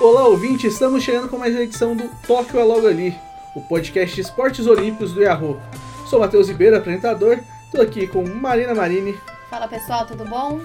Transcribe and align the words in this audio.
Olá, 0.00 0.26
ouvinte, 0.26 0.66
estamos 0.66 1.02
chegando 1.04 1.28
com 1.28 1.36
mais 1.36 1.54
uma 1.54 1.62
edição 1.62 1.94
do 1.94 2.08
Tóquio 2.26 2.58
é 2.58 2.64
Logo 2.64 2.86
Ali, 2.86 3.14
o 3.54 3.60
podcast 3.60 4.14
de 4.14 4.22
esportes 4.22 4.66
olímpicos 4.66 5.12
do 5.12 5.22
Yahoo. 5.22 5.60
Sou 6.06 6.18
Matheus 6.18 6.48
Ribeiro, 6.48 6.74
apresentador, 6.74 7.38
estou 7.66 7.82
aqui 7.82 8.06
com 8.06 8.26
Marina 8.26 8.74
Marini, 8.74 9.14
Fala 9.50 9.68
pessoal, 9.68 10.06
tudo 10.06 10.24
bom? 10.24 10.58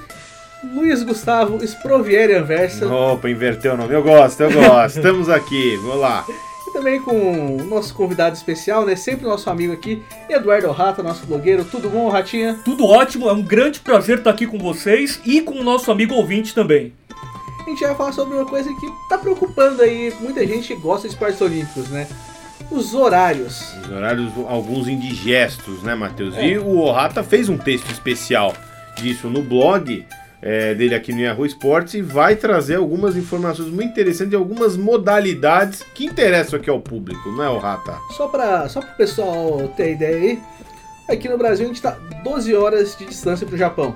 Luiz 0.63 1.03
Gustavo 1.03 1.61
Sprovieri 1.63 2.33
Anversa 2.33 2.87
Opa, 2.87 3.29
inverteu 3.29 3.73
o 3.73 3.77
nome. 3.77 3.93
Eu 3.93 4.01
gosto, 4.01 4.41
eu 4.41 4.51
gosto. 4.51 4.95
Estamos 4.97 5.27
aqui, 5.27 5.75
vamos 5.77 5.99
lá. 5.99 6.23
e 6.67 6.71
também 6.71 7.01
com 7.01 7.57
o 7.57 7.63
nosso 7.65 7.93
convidado 7.93 8.37
especial, 8.37 8.85
né, 8.85 8.95
sempre 8.95 9.25
nosso 9.25 9.49
amigo 9.49 9.73
aqui, 9.73 10.01
Eduardo 10.29 10.71
Rata, 10.71 11.03
nosso 11.03 11.25
blogueiro. 11.25 11.65
Tudo 11.65 11.89
bom, 11.89 12.07
Ratinha? 12.07 12.57
Tudo 12.63 12.85
ótimo, 12.85 13.27
é 13.27 13.33
um 13.33 13.43
grande 13.43 13.81
prazer 13.81 14.19
estar 14.19 14.29
aqui 14.29 14.47
com 14.47 14.57
vocês 14.57 15.19
e 15.25 15.41
com 15.41 15.59
o 15.59 15.63
nosso 15.63 15.91
amigo 15.91 16.15
ouvinte 16.15 16.55
também. 16.55 16.93
A 17.65 17.69
gente 17.69 17.83
vai 17.83 17.95
falar 17.95 18.11
sobre 18.11 18.35
uma 18.35 18.45
coisa 18.45 18.71
que 18.75 18.87
tá 19.09 19.17
preocupando 19.17 19.81
aí 19.81 20.13
muita 20.19 20.45
gente 20.45 20.67
que 20.67 20.79
gosta 20.79 21.07
de 21.07 21.13
esportes 21.13 21.41
olímpicos, 21.41 21.89
né? 21.89 22.07
Os 22.69 22.93
horários. 22.93 23.73
Os 23.81 23.89
horários, 23.89 24.31
alguns 24.47 24.87
indigestos, 24.87 25.81
né, 25.81 25.95
Matheus? 25.95 26.35
E 26.37 26.57
o 26.57 26.79
Ohata 26.79 27.23
fez 27.23 27.49
um 27.49 27.57
texto 27.57 27.89
especial 27.91 28.53
disso 28.95 29.29
no 29.29 29.41
blog 29.41 30.05
é, 30.41 30.75
dele 30.75 30.93
aqui 30.93 31.11
no 31.11 31.21
Yahoo 31.21 31.45
Sports 31.47 31.95
e 31.95 32.01
vai 32.03 32.35
trazer 32.35 32.75
algumas 32.75 33.17
informações 33.17 33.69
muito 33.69 33.89
interessantes 33.89 34.29
de 34.29 34.35
algumas 34.35 34.77
modalidades 34.77 35.83
que 35.95 36.05
interessam 36.05 36.59
aqui 36.59 36.69
ao 36.69 36.79
público, 36.79 37.31
não 37.31 37.43
é, 37.43 37.49
Ohata? 37.49 37.97
Só 38.15 38.27
para 38.27 38.69
só 38.69 38.79
pro 38.79 38.95
pessoal 38.95 39.67
ter 39.75 39.93
ideia 39.93 40.17
aí, 40.17 40.39
aqui 41.09 41.27
no 41.27 41.37
Brasil 41.37 41.65
a 41.65 41.67
gente 41.67 41.81
tá 41.81 41.97
12 42.23 42.55
horas 42.55 42.95
de 42.95 43.05
distância 43.05 43.45
pro 43.45 43.57
Japão. 43.57 43.95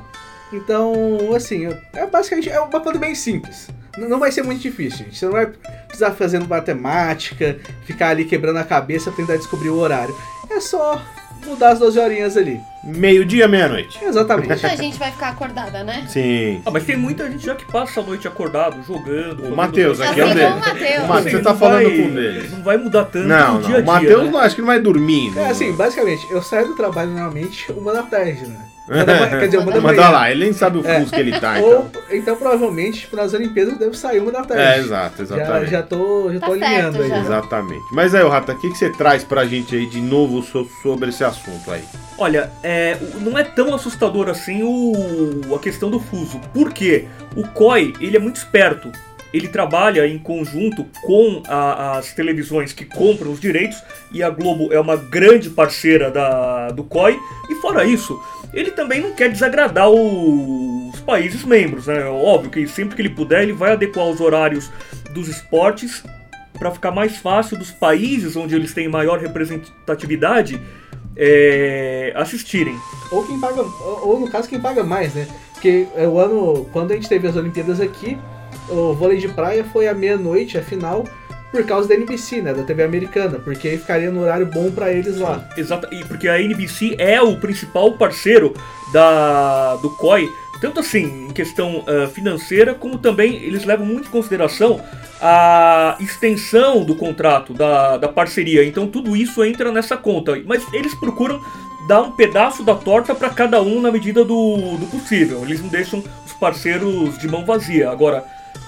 Então, 0.52 0.94
assim, 1.36 1.68
é 1.94 2.06
basicamente 2.08 2.50
é 2.50 2.60
uma 2.60 2.80
coisa 2.80 2.98
bem 3.00 3.14
simples. 3.16 3.68
Não 3.98 4.20
vai 4.20 4.32
ser 4.32 4.44
muito 4.44 4.62
difícil, 4.62 5.06
gente. 5.06 5.18
Você 5.18 5.26
não 5.26 5.34
vai 5.34 5.48
precisar 5.88 6.12
fazendo 6.12 6.48
matemática, 6.48 7.58
ficar 7.86 8.10
ali 8.10 8.26
quebrando 8.26 8.58
a 8.58 8.64
cabeça 8.64 9.12
pra 9.12 9.18
tentar 9.18 9.38
descobrir 9.38 9.70
o 9.70 9.78
horário. 9.78 10.16
É 10.50 10.60
só 10.60 11.02
mudar 11.46 11.70
as 11.72 11.80
12 11.80 12.00
horinhas 12.00 12.38
ali. 12.38 12.60
Meio-dia, 12.84 13.48
meia-noite. 13.48 14.00
Exatamente. 14.04 14.48
Muita 14.48 14.78
gente 14.78 14.98
vai 14.98 15.12
ficar 15.12 15.30
acordada, 15.30 15.84
né? 15.84 16.06
Sim. 16.08 16.62
Ah, 16.66 16.72
mas 16.72 16.86
tem 16.86 16.96
muita 16.96 17.30
gente 17.30 17.46
já 17.46 17.56
que 17.56 17.66
passa 17.66 18.00
a 18.00 18.04
noite 18.04 18.28
acordado, 18.28 18.82
jogando. 18.88 19.38
fazendo 19.38 19.56
Matheus, 19.56 20.00
aqui 20.02 20.22
é 20.22 20.26
um 20.26 20.28
Assim 20.30 20.38
dele. 20.38 20.54
o 20.54 20.60
Matheus. 20.60 21.04
O 21.04 21.08
Matheus, 21.08 21.32
você 21.34 21.42
tá 21.42 21.56
falando 21.56 21.84
vai- 21.84 21.98
com 21.98 22.04
um 22.04 22.14
deles. 22.16 22.52
Não 22.52 22.64
vai 22.64 22.78
mudar 22.78 23.06
tanto 23.06 23.28
Não, 23.28 23.62
dia 23.62 23.70
não. 23.70 23.76
a 23.76 23.80
O 23.80 23.82
dia. 23.84 23.84
Matheus 23.84 24.24
né? 24.26 24.32
não 24.32 24.40
acho 24.40 24.56
que 24.56 24.62
não 24.62 24.68
vai 24.68 24.80
dormir. 24.80 25.38
É 25.38 25.50
assim, 25.50 25.72
basicamente, 25.74 26.26
eu 26.32 26.42
saio 26.42 26.68
do 26.68 26.76
trabalho 26.76 27.10
normalmente 27.12 27.72
uma 27.74 27.92
da 27.94 28.04
tarde, 28.04 28.48
né? 28.48 28.58
Uma 28.90 29.06
da 29.06 29.20
ma- 29.20 29.28
quer 29.28 29.46
dizer, 29.46 29.58
uma 29.58 29.72
da 29.72 29.82
Mas 29.82 29.96
manhã. 29.96 30.02
olha 30.08 30.10
lá, 30.18 30.32
ele 30.32 30.44
nem 30.46 30.54
sabe 30.54 30.78
o 30.80 30.88
É. 30.88 31.00
fuso 31.00 31.12
que 31.14 31.20
ele 31.20 31.40
tá, 31.40 31.60
então. 31.60 31.70
Ou, 32.10 32.16
então, 32.18 32.36
provavelmente, 32.36 33.02
tipo, 33.02 33.16
nas 33.16 33.34
Olimpíadas 33.34 33.74
eu 33.74 33.80
devo 33.80 33.94
sair 33.94 34.20
uma 34.20 34.32
da 34.32 34.44
tarde. 34.44 34.64
É, 34.64 34.78
exato, 34.80 35.18
Já, 35.26 35.36
exatamente. 35.36 35.72
já 35.72 35.84
tô, 35.84 36.32
já 36.34 36.40
Tá 36.40 36.46
tô 36.48 36.54
alinhando 36.54 36.98
certo, 36.98 37.02
aí. 37.04 37.10
já. 37.10 37.18
Exatamente. 37.20 37.84
Mas 37.92 38.16
aí, 38.16 38.28
Rata, 38.28 38.54
o 38.54 38.60
que, 38.60 38.70
que 38.72 38.78
você 38.78 38.90
traz 38.90 39.24
pra 39.24 39.46
gente 39.46 39.76
aí 39.76 39.86
de 39.86 40.02
novo 40.02 40.42
so- 40.42 40.68
sobre 40.82 41.10
esse 41.10 41.24
assunto 41.24 41.70
aí? 41.72 41.84
Olha, 42.18 42.50
é, 42.64 42.98
não 43.22 43.38
é 43.38 43.44
tão 43.44 43.74
assustador 43.74 44.28
assim 44.30 44.62
o, 44.64 45.56
a 45.56 45.60
questão 45.60 45.90
do 45.90 46.00
fuso. 46.00 46.40
Por 46.54 46.74
quê? 46.74 47.06
O 47.36 47.48
COI, 47.48 47.94
ele 48.02 48.18
é 48.18 48.20
muito 48.20 48.38
esperto. 48.38 48.92
Ele 49.32 49.48
trabalha 49.48 50.08
em 50.08 50.18
conjunto 50.18 50.84
com 51.04 51.44
a- 51.48 52.00
as 52.00 52.12
televisões 52.14 52.74
que 52.74 52.84
compram 52.84 53.32
os 53.32 53.40
direitos 53.40 53.78
e 54.12 54.24
a 54.24 54.30
Globo 54.32 54.74
é 54.74 54.80
uma 54.80 54.96
grande 54.96 55.52
parceira 55.52 56.10
da, 56.10 56.70
do 56.70 56.84
COI. 56.84 57.16
E 57.48 57.54
fora 57.62 57.86
isso, 57.86 58.20
ele 58.54 58.72
também 58.72 59.02
não 59.02 59.14
quer 59.14 59.30
desagradar 59.30 59.90
os 59.90 61.00
países 61.02 61.44
membros. 61.44 61.88
Né? 61.88 62.04
Óbvio 62.06 62.52
que 62.52 62.68
sempre 62.68 62.96
que 62.96 63.02
ele 63.02 63.10
puder, 63.10 63.44
ele 63.44 63.54
vai 63.54 63.74
adequar 63.74 64.06
os 64.08 64.20
horários 64.20 64.72
dos 65.12 65.28
esportes 65.28 66.04
para 66.58 66.72
ficar 66.72 66.92
mais 66.92 67.18
fácil 67.18 67.58
dos 67.58 67.72
países 67.72 68.36
onde 68.36 68.56
eles 68.56 68.74
têm 68.74 68.88
maior 68.88 69.20
representatividade 69.20 70.60
é, 71.16 72.12
assistirem. 72.16 72.76
Ou 73.12 73.26
quem 73.26 73.40
paga, 73.40 73.62
ou 73.62 74.20
no 74.20 74.30
caso 74.30 74.50
quem 74.50 74.60
paga 74.60 74.84
mais, 74.84 75.14
né? 75.14 75.28
Porque 75.54 75.88
é, 75.96 76.08
o 76.08 76.20
ano, 76.20 76.66
quando 76.72 76.92
a 76.92 76.96
gente 76.96 77.10
teve 77.10 77.28
as 77.28 77.36
Olimpíadas 77.36 77.80
aqui, 77.80 78.18
o 78.70 78.94
vôlei 78.94 79.18
de 79.18 79.28
praia 79.28 79.64
foi 79.64 79.88
à 79.88 79.94
meia-noite, 79.94 80.58
a 80.58 80.62
final, 80.62 81.06
por 81.52 81.66
causa 81.66 81.88
da 81.88 81.96
NBC, 81.96 82.42
né? 82.42 82.54
Da 82.54 82.64
TV 82.64 82.84
americana, 82.84 83.40
porque 83.40 83.68
aí 83.68 83.78
ficaria 83.78 84.12
no 84.12 84.22
horário 84.22 84.46
bom 84.46 84.72
pra 84.72 84.92
eles 84.92 85.18
lá. 85.18 85.48
Exato, 85.58 85.88
e 85.94 86.04
porque 86.06 86.28
a 86.28 86.42
NBC 86.42 86.96
é 86.98 87.22
o 87.22 87.38
principal 87.38 87.94
parceiro 87.94 88.54
da, 88.94 89.76
do 89.78 89.90
COI, 89.92 90.30
tanto 90.62 90.80
assim 90.80 91.28
em 91.28 91.32
questão 91.32 91.84
ah, 91.88 92.08
financeira, 92.08 92.74
como 92.74 92.98
também 92.98 93.36
eles 93.36 93.66
levam 93.66 93.86
muito 93.86 94.08
em 94.08 94.12
consideração 94.12 94.82
a 95.22 95.98
extensão 96.00 96.84
do 96.84 96.96
contrato, 96.96 97.54
da, 97.54 97.98
da 97.98 98.08
parceria. 98.08 98.64
Então 98.64 98.88
tudo 98.88 99.16
isso 99.16 99.44
entra 99.44 99.72
nessa 99.72 99.98
conta. 99.98 100.42
Mas 100.46 100.66
eles 100.74 100.94
procuram 100.96 101.42
dar 101.88 102.02
um 102.02 102.12
pedaço 102.12 102.64
da 102.64 102.76
torta 102.76 103.16
para 103.16 103.30
cada 103.30 103.62
um 103.62 103.82
na 103.82 103.92
medida 103.92 104.24
do, 104.24 104.78
do 104.78 104.86
possível. 104.88 105.42
Eles 105.44 105.62
não 105.62 105.70
deixam 105.70 106.04
os 106.26 106.34
parceiros 106.34 107.18
de 107.18 107.28
mão 107.28 107.46
vazia. 107.46 107.90
Agora, 107.90 108.24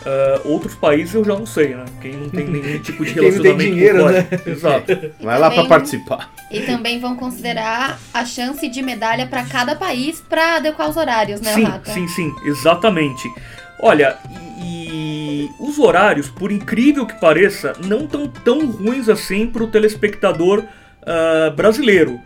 ah, 0.06 0.41
outros 0.45 0.75
países 0.75 1.13
eu 1.16 1.23
já 1.23 1.34
não 1.35 1.45
sei, 1.45 1.75
né? 1.75 1.85
Quem 2.01 2.13
não 2.13 2.29
tem 2.29 2.47
nenhum 2.47 2.79
tipo 2.81 3.06
de 3.06 3.13
Quem 3.13 3.23
não 3.23 3.29
tem 3.31 3.41
relacionamento 3.41 3.73
dinheiro, 3.75 3.97
com 4.00 4.03
o 4.03 4.07
COI. 4.07 4.13
né? 4.22 4.28
Exato. 4.47 5.12
Vai 5.22 5.39
lá 5.39 5.47
pra 5.47 5.56
Também- 5.56 5.69
participar. 5.69 6.31
E 6.51 6.62
também 6.62 7.00
vão 7.00 7.16
considerar 7.16 7.97
a 8.13 8.25
chance 8.25 8.67
de 8.67 8.81
medalha 8.81 9.25
pra 9.25 9.44
cada 9.45 9.73
país 9.75 10.19
pra 10.19 10.57
adequar 10.57 10.89
os 10.89 10.97
horários, 10.97 11.39
né, 11.39 11.53
Sim, 11.53 11.63
Rata? 11.63 11.91
sim, 11.94 12.07
sim, 12.09 12.35
exatamente. 12.44 13.31
Olha, 13.79 14.17
e, 14.62 15.45
e 15.45 15.50
os 15.59 15.79
horários, 15.79 16.28
por 16.28 16.51
incrível 16.51 17.06
que 17.06 17.18
pareça, 17.22 17.73
não 17.85 18.00
estão 18.03 18.28
tão 18.28 18.66
ruins 18.69 19.07
assim 19.07 19.47
para 19.47 19.63
o 19.63 19.68
telespectador 19.68 20.63
ah, 21.06 21.50
brasileiro. 21.56 22.19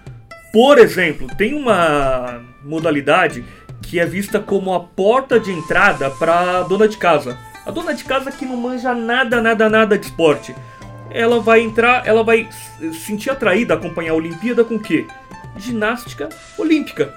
Por 0.51 0.79
exemplo, 0.79 1.27
tem 1.37 1.53
uma 1.53 2.41
modalidade 2.63 3.45
que 3.83 3.99
é 3.99 4.05
vista 4.07 4.39
como 4.39 4.73
a 4.73 4.79
porta 4.79 5.39
de 5.39 5.51
entrada 5.51 6.09
para 6.09 6.63
dona 6.63 6.87
de 6.87 6.97
casa. 6.97 7.37
A 7.65 7.71
dona 7.71 7.93
de 7.93 8.03
casa 8.03 8.31
que 8.31 8.45
não 8.45 8.57
manja 8.57 8.93
nada, 8.93 9.41
nada, 9.41 9.69
nada 9.69 9.97
de 9.97 10.05
esporte. 10.05 10.55
Ela 11.09 11.39
vai 11.39 11.61
entrar, 11.61 12.05
ela 12.05 12.23
vai 12.23 12.47
se 12.51 12.93
sentir 12.93 13.29
atraída 13.29 13.73
a 13.73 13.77
acompanhar 13.77 14.11
a 14.11 14.15
Olimpíada 14.15 14.63
com 14.63 14.75
o 14.75 14.79
quê? 14.79 15.07
Ginástica 15.57 16.29
olímpica. 16.57 17.13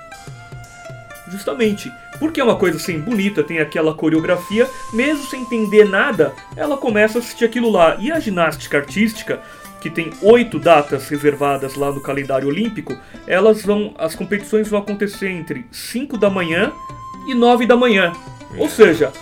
Justamente. 1.29 1.93
Porque 2.19 2.41
é 2.41 2.45
uma 2.45 2.57
coisa 2.57 2.79
assim 2.79 2.99
bonita, 2.99 3.45
tem 3.45 3.61
aquela 3.61 3.95
coreografia, 3.95 4.69
mesmo 4.93 5.25
sem 5.27 5.43
entender 5.43 5.85
nada, 5.85 6.33
ela 6.57 6.77
começa 6.77 7.19
a 7.19 7.21
assistir 7.21 7.45
aquilo 7.45 7.71
lá. 7.71 7.97
E 7.99 8.11
a 8.11 8.19
ginástica 8.19 8.79
artística, 8.79 9.41
que 9.81 9.89
tem 9.89 10.11
oito 10.23 10.59
datas 10.59 11.09
reservadas 11.09 11.77
lá 11.77 11.93
no 11.93 12.01
calendário 12.01 12.49
olímpico, 12.49 12.97
elas 13.27 13.63
vão. 13.63 13.95
As 13.99 14.15
competições 14.15 14.69
vão 14.69 14.81
acontecer 14.81 15.29
entre 15.29 15.67
5 15.71 16.19
da 16.19 16.29
manhã 16.29 16.73
e 17.29 17.35
9 17.35 17.67
da 17.67 17.77
manhã. 17.77 18.13
Ou 18.57 18.69
seja, 18.69 19.13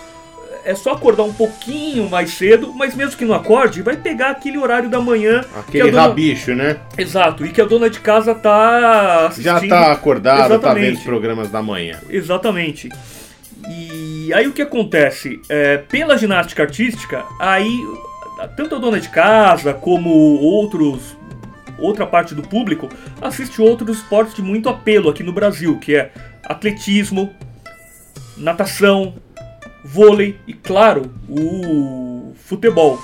é 0.67 0.75
só 0.75 0.91
acordar 0.91 1.23
um 1.23 1.31
pouquinho 1.31 2.09
mais 2.09 2.31
cedo, 2.31 2.73
mas 2.75 2.93
mesmo 2.93 3.15
que 3.17 3.23
não 3.23 3.33
acorde, 3.33 3.81
vai 3.81 3.95
pegar 3.95 4.31
aquele 4.31 4.57
horário 4.57 4.89
da 4.89 4.99
manhã. 4.99 5.41
Aquele 5.57 5.91
dona- 5.91 6.07
rabicho, 6.07 6.53
né? 6.53 6.75
Exato, 6.97 7.45
e 7.45 7.53
que 7.53 7.61
a 7.61 7.65
dona 7.65 7.89
de 7.89 8.01
casa 8.01 8.35
tá 8.35 9.27
assistindo. 9.27 9.61
Já 9.61 9.67
tá 9.69 9.91
acordado, 9.93 10.59
tá 10.59 10.73
vendo 10.73 10.97
os 10.97 11.03
programas 11.03 11.49
da 11.49 11.63
manhã. 11.63 12.01
Exatamente. 12.09 12.89
E 13.69 14.29
aí 14.33 14.45
o 14.45 14.51
que 14.51 14.61
acontece? 14.61 15.39
É, 15.47 15.77
pela 15.77 16.17
ginástica 16.17 16.63
artística, 16.63 17.23
aí 17.39 17.71
tanto 18.57 18.75
a 18.75 18.77
dona 18.77 18.99
de 18.99 19.07
casa 19.07 19.73
como 19.73 20.09
outros 20.09 21.15
outra 21.79 22.05
parte 22.07 22.35
do 22.35 22.41
público 22.41 22.89
assiste 23.21 23.61
outros 23.61 23.97
esportes 23.99 24.33
de 24.35 24.41
muito 24.41 24.67
apelo 24.67 25.09
aqui 25.09 25.23
no 25.23 25.31
Brasil, 25.31 25.77
que 25.79 25.95
é 25.95 26.11
atletismo, 26.43 27.31
natação, 28.35 29.13
vôlei 29.87 30.37
e 30.45 30.53
claro, 30.53 31.09
o 31.29 32.33
futebol. 32.43 32.99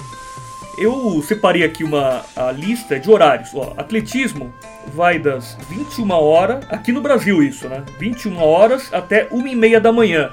Eu 0.77 1.21
separei 1.21 1.63
aqui 1.63 1.83
uma 1.83 2.23
a 2.35 2.51
lista 2.51 2.99
de 2.99 3.09
horários. 3.09 3.49
Ó, 3.53 3.73
atletismo 3.77 4.53
vai 4.93 5.19
das 5.19 5.57
21 5.69 6.09
horas, 6.11 6.65
aqui 6.69 6.91
no 6.91 7.01
Brasil 7.01 7.41
isso, 7.41 7.69
né? 7.69 7.83
21 7.99 8.37
horas 8.41 8.89
até 8.91 9.27
1 9.31 9.47
e 9.47 9.55
meia 9.55 9.79
da 9.79 9.91
manhã. 9.91 10.31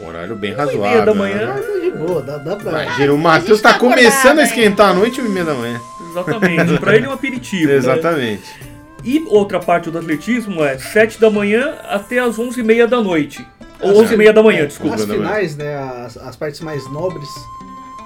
Um 0.00 0.08
horário 0.08 0.36
bem 0.36 0.52
e 0.52 0.54
razoável. 0.54 0.80
meia 0.80 1.04
da 1.04 1.14
né? 1.14 1.18
manhã. 1.18 1.54
De 1.80 1.90
boa, 1.90 2.22
dá, 2.22 2.38
dá 2.38 2.56
pra. 2.56 2.70
Imagina, 2.84 3.12
o 3.12 3.18
Matheus 3.18 3.58
gente 3.58 3.62
tá 3.62 3.72
tá 3.72 3.78
começando 3.78 4.10
acordado 4.10 4.40
a 4.40 4.42
esquentar 4.44 4.90
a 4.90 4.94
noite 4.94 5.20
e 5.20 5.24
meia 5.24 5.44
da 5.44 5.54
manhã. 5.54 5.80
Exatamente. 6.10 6.78
pra 6.78 6.96
ele 6.96 7.06
é 7.06 7.08
um 7.08 7.12
aperitivo. 7.12 7.68
né? 7.68 7.74
Exatamente. 7.74 8.72
E 9.04 9.24
outra 9.26 9.58
parte 9.58 9.90
do 9.90 9.98
atletismo 9.98 10.62
é 10.64 10.78
7 10.78 11.20
da 11.20 11.28
manhã 11.28 11.74
até 11.88 12.20
as 12.20 12.38
11 12.38 12.60
e 12.60 12.62
meia 12.62 12.86
da 12.86 13.00
noite. 13.00 13.44
Ou 13.82 13.90
As 13.90 13.98
11 13.98 14.14
e 14.14 14.16
meia 14.16 14.32
da 14.32 14.42
manhã, 14.42 14.66
desculpa. 14.66 14.94
As 14.96 15.04
finais, 15.04 15.56
né? 15.56 15.76
As, 15.76 16.16
as 16.16 16.36
partes 16.36 16.60
mais 16.60 16.88
nobres 16.90 17.28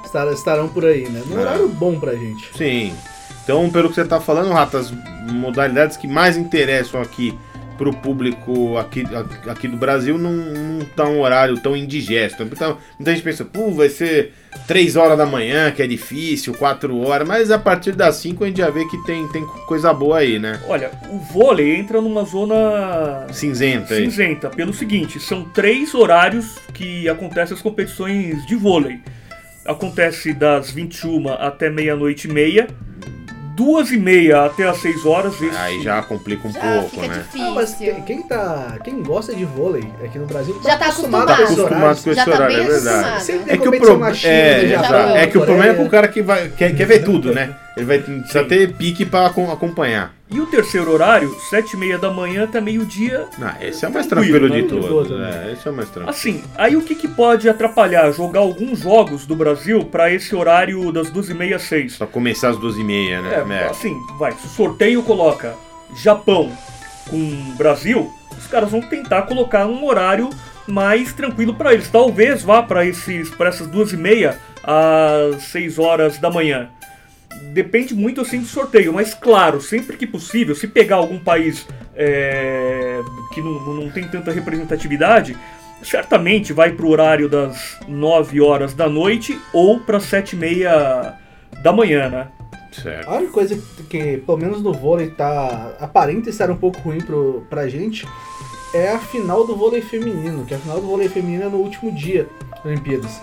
estar- 0.04 0.32
estarão 0.32 0.68
por 0.68 0.84
aí, 0.84 1.08
né? 1.08 1.22
Num 1.26 1.36
É. 1.38 1.40
horário 1.42 1.68
bom 1.68 1.98
pra 2.00 2.14
gente. 2.14 2.50
Sim. 2.56 2.94
Então, 3.44 3.68
pelo 3.70 3.88
que 3.88 3.94
você 3.94 4.04
tá 4.04 4.20
falando, 4.20 4.50
Rata, 4.52 4.78
as 4.78 4.90
modalidades 5.30 5.96
que 5.96 6.08
mais 6.08 6.36
interessam 6.36 7.00
aqui 7.00 7.38
pro 7.76 7.92
público 7.92 8.76
aqui, 8.78 9.04
aqui 9.48 9.68
do 9.68 9.76
Brasil 9.76 10.18
não, 10.18 10.32
não 10.32 10.84
tá 10.84 11.04
um 11.04 11.20
horário 11.20 11.58
tão 11.60 11.76
indigesto. 11.76 12.42
Então, 12.42 12.78
muita 12.98 13.12
gente 13.12 13.22
pensa, 13.22 13.44
pô, 13.44 13.70
vai 13.70 13.88
ser 13.88 14.32
3 14.66 14.96
horas 14.96 15.18
da 15.18 15.26
manhã, 15.26 15.70
que 15.70 15.82
é 15.82 15.86
difícil, 15.86 16.54
4 16.54 16.98
horas, 17.00 17.26
mas 17.26 17.50
a 17.50 17.58
partir 17.58 17.92
das 17.92 18.16
5 18.16 18.42
a 18.44 18.46
gente 18.46 18.58
já 18.58 18.70
vê 18.70 18.84
que 18.86 18.96
tem, 19.04 19.26
tem 19.28 19.44
coisa 19.66 19.92
boa 19.92 20.18
aí, 20.18 20.38
né? 20.38 20.60
Olha, 20.68 20.90
o 21.10 21.18
vôlei 21.18 21.76
entra 21.76 22.00
numa 22.00 22.24
zona 22.24 23.26
Cinzenta 23.32 23.94
aí. 23.94 24.04
cinzenta 24.04 24.48
pelo 24.48 24.72
seguinte: 24.72 25.20
são 25.20 25.44
três 25.44 25.94
horários 25.94 26.56
que 26.72 27.08
acontecem 27.08 27.54
as 27.54 27.62
competições 27.62 28.44
de 28.46 28.54
vôlei. 28.54 29.00
Acontece 29.66 30.32
das 30.32 30.70
21 30.70 31.28
até 31.28 31.68
meia-noite 31.68 32.28
e 32.28 32.32
meia, 32.32 32.68
duas 33.56 33.90
e 33.90 33.96
meia 33.96 34.44
até 34.44 34.64
as 34.68 34.76
6 34.78 35.06
horas. 35.06 35.34
esse- 35.40 35.56
Aí 35.56 35.82
já 35.82 36.02
complica 36.02 36.46
um 36.46 36.52
Já 36.52 36.60
pouco, 36.60 36.90
fica 36.90 37.08
né? 37.08 37.14
difícil. 37.22 37.46
Ah, 37.46 37.50
mas 37.54 37.74
quem, 37.74 38.02
quem 38.02 38.22
tá. 38.22 38.76
Quem 38.84 39.02
gosta 39.02 39.34
de 39.34 39.44
vôlei 39.44 39.90
aqui 40.04 40.18
no 40.18 40.26
Brasil 40.26 40.60
Já 40.62 40.76
tá 40.76 40.86
acostumado. 40.86 41.26
com 41.26 41.42
esses 41.42 41.58
Acostumado 41.58 42.02
com 42.02 42.10
esse 42.10 42.14
Já 42.14 42.24
tá 42.24 42.30
horário, 42.32 42.56
bem 42.56 42.64
é 42.64 42.68
verdade. 42.68 43.32
É 43.48 43.56
que, 43.56 43.68
o 43.68 43.70
pro... 43.80 44.04
é, 44.28 44.76
vai. 44.76 45.18
é 45.22 45.26
que 45.26 45.38
o 45.38 45.40
problema 45.44 45.64
é 45.64 45.68
Coreia. 45.68 45.74
com 45.76 45.84
o 45.84 45.88
cara 45.90 46.08
que 46.08 46.22
vai, 46.22 46.48
quer, 46.50 46.74
quer 46.76 46.86
ver 46.86 47.02
tudo, 47.02 47.32
né? 47.32 47.54
Ele 47.76 47.84
vai 47.86 47.98
precisar 47.98 48.44
ter 48.44 48.72
pique 48.74 49.04
pra 49.04 49.26
acom- 49.26 49.50
acompanhar. 49.52 50.14
E 50.30 50.40
o 50.40 50.46
terceiro 50.46 50.90
horário, 50.90 51.32
sete 51.50 51.74
e 51.74 51.76
meia 51.76 51.98
da 51.98 52.10
manhã 52.10 52.44
até 52.44 52.60
meio-dia. 52.60 53.26
Não, 53.38 53.52
esse 53.60 53.84
é 53.84 53.88
o 53.88 53.92
mais 53.92 54.06
Tranquilo, 54.06 54.38
tranquilo 54.48 54.66
de 54.66 54.74
né? 54.74 54.80
todos. 54.88 55.06
Tranquilo. 55.08 55.24
É, 55.24 55.52
esse 55.52 55.68
é 55.68 55.70
o 55.70 55.74
mais 55.74 55.88
tranquilo. 55.90 56.10
Assim, 56.10 56.42
aí 56.56 56.74
o 56.76 56.82
que, 56.82 56.94
que 56.94 57.06
pode 57.06 57.48
atrapalhar? 57.48 58.10
Jogar 58.12 58.40
alguns 58.40 58.80
jogos 58.80 59.26
do 59.26 59.36
Brasil 59.36 59.84
para 59.84 60.10
esse 60.12 60.34
horário 60.34 60.90
das 60.90 61.10
duas 61.10 61.28
e 61.28 61.34
meia 61.34 61.56
às 61.56 61.62
seis. 61.62 61.92
Só 61.92 62.06
começar 62.06 62.48
às 62.48 62.56
duas 62.58 62.76
e 62.76 62.82
meia, 62.82 63.20
né? 63.20 63.44
É, 63.50 63.64
É. 63.64 63.66
assim, 63.68 63.94
vai, 64.18 64.32
se 64.32 64.46
o 64.46 64.50
sorteio 64.50 65.02
coloca 65.02 65.54
Japão 66.02 66.50
com 67.10 67.54
Brasil, 67.56 68.10
os 68.36 68.46
caras 68.48 68.70
vão 68.70 68.80
tentar 68.80 69.22
colocar 69.22 69.66
um 69.66 69.84
horário 69.84 70.30
mais 70.66 71.12
tranquilo 71.12 71.54
para 71.54 71.72
eles. 71.74 71.88
Talvez 71.88 72.42
vá 72.42 72.62
para 72.62 72.84
esses 72.84 73.30
para 73.30 73.48
essas 73.50 73.68
duas 73.68 73.92
e 73.92 73.96
meia 73.96 74.36
às 74.64 75.42
6 75.44 75.78
horas 75.78 76.18
da 76.18 76.30
manhã. 76.30 76.68
Depende 77.52 77.94
muito 77.94 78.20
assim 78.20 78.40
do 78.40 78.46
sorteio, 78.46 78.92
mas 78.92 79.14
claro, 79.14 79.60
sempre 79.60 79.96
que 79.96 80.06
possível, 80.06 80.54
se 80.54 80.66
pegar 80.68 80.96
algum 80.96 81.18
país 81.18 81.66
é, 81.94 83.00
que 83.32 83.40
não, 83.40 83.74
não- 83.74 83.90
tem 83.90 84.06
tanta 84.08 84.30
representatividade, 84.30 85.36
certamente 85.82 86.52
vai 86.52 86.72
pro 86.72 86.88
horário 86.88 87.28
das 87.28 87.78
9 87.88 88.40
horas 88.40 88.74
da 88.74 88.88
noite 88.88 89.40
ou 89.52 89.80
para 89.80 90.00
7 90.00 90.34
e 90.34 90.38
meia 90.38 91.14
da 91.62 91.72
manhã, 91.72 92.08
né? 92.08 92.28
Certo. 92.72 93.08
A 93.08 93.16
única 93.16 93.32
coisa 93.32 93.58
que, 93.88 94.18
pelo 94.18 94.36
menos 94.38 94.62
no 94.62 94.72
vôlei, 94.72 95.08
tá 95.08 95.72
aparenta 95.80 96.28
estar 96.28 96.50
um 96.50 96.56
pouco 96.56 96.78
ruim 96.80 96.98
pro, 97.00 97.46
pra 97.48 97.68
gente 97.68 98.06
é 98.74 98.90
a 98.90 98.98
final 98.98 99.46
do 99.46 99.56
vôlei 99.56 99.80
feminino, 99.80 100.44
que 100.44 100.52
a 100.54 100.58
final 100.58 100.78
do 100.80 100.86
vôlei 100.86 101.08
feminino 101.08 101.44
é 101.44 101.48
no 101.48 101.56
último 101.56 101.90
dia 101.90 102.28
das 102.50 102.64
Olimpíadas. 102.66 103.20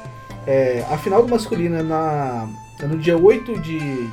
É, 0.47 0.83
a 0.89 0.97
final 0.97 1.21
do 1.21 1.29
masculino 1.29 1.75
é, 1.77 1.83
na, 1.83 2.47
no 2.81 2.97
dia 2.97 3.17
8 3.17 3.59
de. 3.59 4.09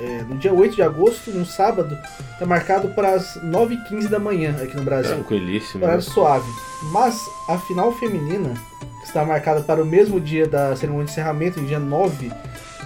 é, 0.00 0.22
no 0.28 0.36
dia 0.36 0.52
8 0.52 0.74
de 0.76 0.82
agosto, 0.82 1.30
um 1.30 1.44
sábado, 1.44 1.96
tá 2.38 2.46
marcado 2.46 2.88
para 2.88 3.14
as 3.14 3.36
9h15 3.42 4.08
da 4.08 4.18
manhã 4.18 4.56
aqui 4.62 4.76
no 4.76 4.82
Brasil. 4.82 5.14
Tranquilíssimo. 5.14 5.84
horário 5.84 6.02
suave. 6.02 6.50
Mas 6.92 7.20
a 7.48 7.58
final 7.58 7.92
feminina, 7.92 8.54
que 9.00 9.06
está 9.06 9.24
marcada 9.24 9.60
para 9.60 9.82
o 9.82 9.86
mesmo 9.86 10.18
dia 10.20 10.46
da 10.46 10.74
cerimônia 10.76 11.06
de 11.06 11.12
encerramento, 11.12 11.60
dia 11.60 11.78
9, 11.78 12.32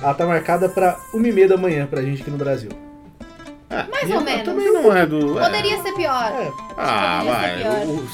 ela 0.02 0.12
está 0.12 0.26
marcada 0.26 0.68
para 0.68 0.96
1h30 1.14 1.48
da 1.48 1.56
manhã 1.56 1.86
pra 1.86 2.02
gente 2.02 2.22
aqui 2.22 2.30
no 2.30 2.36
Brasil. 2.36 2.70
É, 3.80 3.90
Mais 3.90 4.10
ou 4.10 4.20
menos. 4.20 4.44
Também 4.44 4.72
não 4.72 4.96
é 4.96 5.06
do. 5.06 5.38
é. 5.38 5.44
Poderia 5.44 5.82
ser 5.82 5.92
pior. 5.92 6.32
É, 6.32 6.52
Ah, 6.76 7.22
vai. 7.24 7.62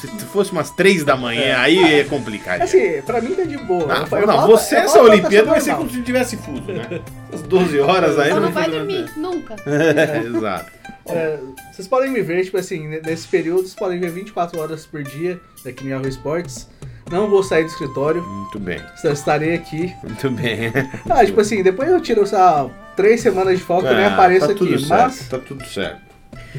Se 0.00 0.24
fosse 0.26 0.52
umas 0.52 0.70
três 0.70 1.04
da 1.04 1.16
manhã, 1.16 1.58
aí 1.58 2.00
é 2.00 2.04
complicado. 2.04 2.62
assim, 2.62 3.00
pra 3.02 3.20
mim 3.20 3.34
tá 3.34 3.42
de 3.44 3.56
boa. 3.58 3.86
Ah, 3.92 4.00
Eu 4.00 4.06
falo- 4.06 4.26
não, 4.26 4.40
eu 4.42 4.46
você 4.56 4.76
essa 4.76 5.00
Olimpíada 5.00 5.50
vai 5.50 5.60
ser 5.60 5.74
como 5.74 5.90
se 5.90 6.02
tivesse 6.02 6.36
fuso, 6.36 6.70
né? 6.72 7.00
Às 7.32 7.42
12 7.42 7.78
horas 7.80 8.18
aí. 8.18 8.30
Só 8.30 8.40
não 8.40 8.50
vai 8.50 8.64
fica- 8.64 8.76
dormir, 8.76 9.10
nunca. 9.16 9.56
É, 9.66 10.18
exato. 10.26 10.70
É, 11.08 11.38
vocês 11.72 11.88
podem 11.88 12.10
me 12.10 12.20
ver, 12.22 12.44
tipo 12.44 12.56
assim, 12.58 12.86
ne- 12.86 13.00
nesse 13.00 13.26
período, 13.26 13.62
vocês 13.62 13.74
podem 13.74 13.98
ver 13.98 14.10
24 14.10 14.60
horas 14.60 14.86
por 14.86 15.02
dia 15.02 15.40
aqui 15.66 15.84
no 15.84 15.90
Yahoo 15.90 16.06
Esportes. 16.08 16.68
Não 17.10 17.28
vou 17.28 17.42
sair 17.42 17.64
do 17.64 17.70
escritório, 17.70 18.22
Muito 18.22 18.60
bem. 18.60 18.80
só 19.02 19.10
estarei 19.10 19.54
aqui. 19.54 19.92
Muito 20.04 20.30
bem. 20.30 20.72
Ah, 21.08 21.24
tipo 21.26 21.40
assim, 21.40 21.60
depois 21.62 21.90
eu 21.90 22.00
tiro, 22.00 22.24
lá, 22.30 22.70
três 23.00 23.20
semanas 23.20 23.58
de 23.58 23.64
folga, 23.64 23.88
eu 23.90 23.96
nem 23.96 24.04
apareço 24.06 24.46
tá 24.46 24.52
aqui. 24.52 24.58
Tudo 24.58 24.78
certo, 24.78 24.88
Mas 25.02 25.28
Tá 25.28 25.38
tudo 25.38 25.64
certo. 25.64 26.10